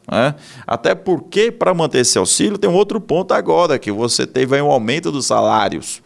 Né? 0.10 0.34
Até 0.66 0.96
porque, 0.96 1.52
para 1.52 1.74
manter 1.74 2.00
esse 2.00 2.18
auxílio, 2.18 2.58
tem 2.58 2.70
um 2.70 2.76
outro 2.76 3.02
ponto 3.02 3.34
agora, 3.34 3.78
que 3.78 3.92
você 3.92 4.26
teve 4.26 4.60
um 4.62 4.72
aumento 4.72 5.12
dos 5.12 5.26
salários 5.26 6.02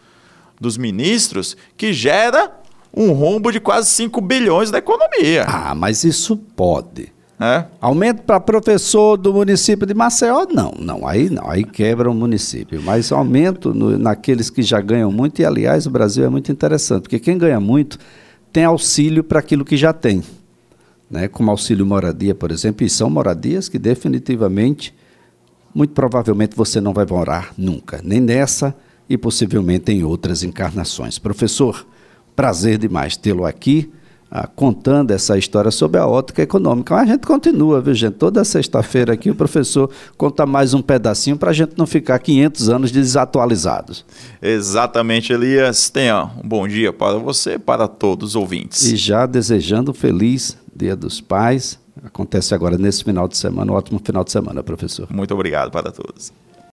dos 0.60 0.76
ministros 0.76 1.56
que 1.76 1.92
gera 1.92 2.60
um 2.94 3.12
rombo 3.12 3.50
de 3.50 3.60
quase 3.60 3.88
5 3.90 4.20
bilhões 4.20 4.70
da 4.70 4.78
economia. 4.78 5.44
Ah, 5.46 5.74
mas 5.74 6.04
isso 6.04 6.36
pode. 6.36 7.12
É? 7.40 7.64
Aumento 7.80 8.22
para 8.22 8.38
professor 8.38 9.16
do 9.16 9.32
município 9.32 9.86
de 9.86 9.94
Maceió? 9.94 10.46
Não, 10.52 10.74
não, 10.78 11.08
aí 11.08 11.30
não, 11.30 11.50
aí 11.50 11.64
quebra 11.64 12.10
o 12.10 12.14
município. 12.14 12.82
Mas 12.82 13.10
aumento 13.10 13.72
no, 13.72 13.98
naqueles 13.98 14.50
que 14.50 14.60
já 14.62 14.78
ganham 14.78 15.10
muito, 15.10 15.40
e 15.40 15.44
aliás, 15.46 15.86
o 15.86 15.90
Brasil 15.90 16.22
é 16.22 16.28
muito 16.28 16.52
interessante, 16.52 17.04
porque 17.04 17.18
quem 17.18 17.38
ganha 17.38 17.58
muito 17.58 17.98
tem 18.52 18.64
auxílio 18.64 19.24
para 19.24 19.38
aquilo 19.38 19.64
que 19.64 19.74
já 19.74 19.90
tem. 19.90 20.22
Né? 21.10 21.28
Como 21.28 21.50
auxílio 21.50 21.86
moradia, 21.86 22.34
por 22.34 22.50
exemplo, 22.50 22.84
e 22.84 22.90
são 22.90 23.08
moradias 23.08 23.70
que 23.70 23.78
definitivamente, 23.78 24.94
muito 25.74 25.94
provavelmente 25.94 26.54
você 26.54 26.78
não 26.78 26.92
vai 26.92 27.06
morar 27.06 27.54
nunca, 27.56 28.02
nem 28.04 28.20
nessa 28.20 28.76
e 29.08 29.16
possivelmente 29.16 29.90
em 29.90 30.04
outras 30.04 30.42
encarnações. 30.42 31.18
Professor, 31.18 31.86
prazer 32.36 32.76
demais 32.76 33.16
tê-lo 33.16 33.46
aqui. 33.46 33.90
Ah, 34.32 34.46
contando 34.46 35.10
essa 35.10 35.36
história 35.36 35.72
sobre 35.72 35.98
a 35.98 36.06
ótica 36.06 36.40
econômica. 36.40 36.94
Mas 36.94 37.08
a 37.08 37.12
gente 37.12 37.26
continua, 37.26 37.80
viu, 37.80 37.92
gente? 37.94 38.14
Toda 38.14 38.44
sexta-feira 38.44 39.14
aqui 39.14 39.28
o 39.28 39.34
professor 39.34 39.90
conta 40.16 40.46
mais 40.46 40.72
um 40.72 40.80
pedacinho 40.80 41.36
para 41.36 41.50
a 41.50 41.52
gente 41.52 41.72
não 41.76 41.84
ficar 41.84 42.16
500 42.20 42.68
anos 42.68 42.92
desatualizados. 42.92 44.04
Exatamente, 44.40 45.32
Elias. 45.32 45.90
Tenha 45.90 46.30
um 46.42 46.46
bom 46.46 46.68
dia 46.68 46.92
para 46.92 47.18
você 47.18 47.58
para 47.58 47.88
todos 47.88 48.30
os 48.30 48.36
ouvintes. 48.36 48.84
E 48.84 48.94
já 48.94 49.26
desejando 49.26 49.90
um 49.90 49.94
feliz 49.94 50.56
Dia 50.74 50.94
dos 50.94 51.20
Pais. 51.20 51.80
Acontece 52.04 52.54
agora 52.54 52.78
nesse 52.78 53.02
final 53.02 53.26
de 53.26 53.36
semana, 53.36 53.72
um 53.72 53.74
ótimo 53.74 54.00
final 54.02 54.22
de 54.22 54.30
semana, 54.30 54.62
professor. 54.62 55.08
Muito 55.10 55.34
obrigado 55.34 55.72
para 55.72 55.90
todos. 55.90 56.32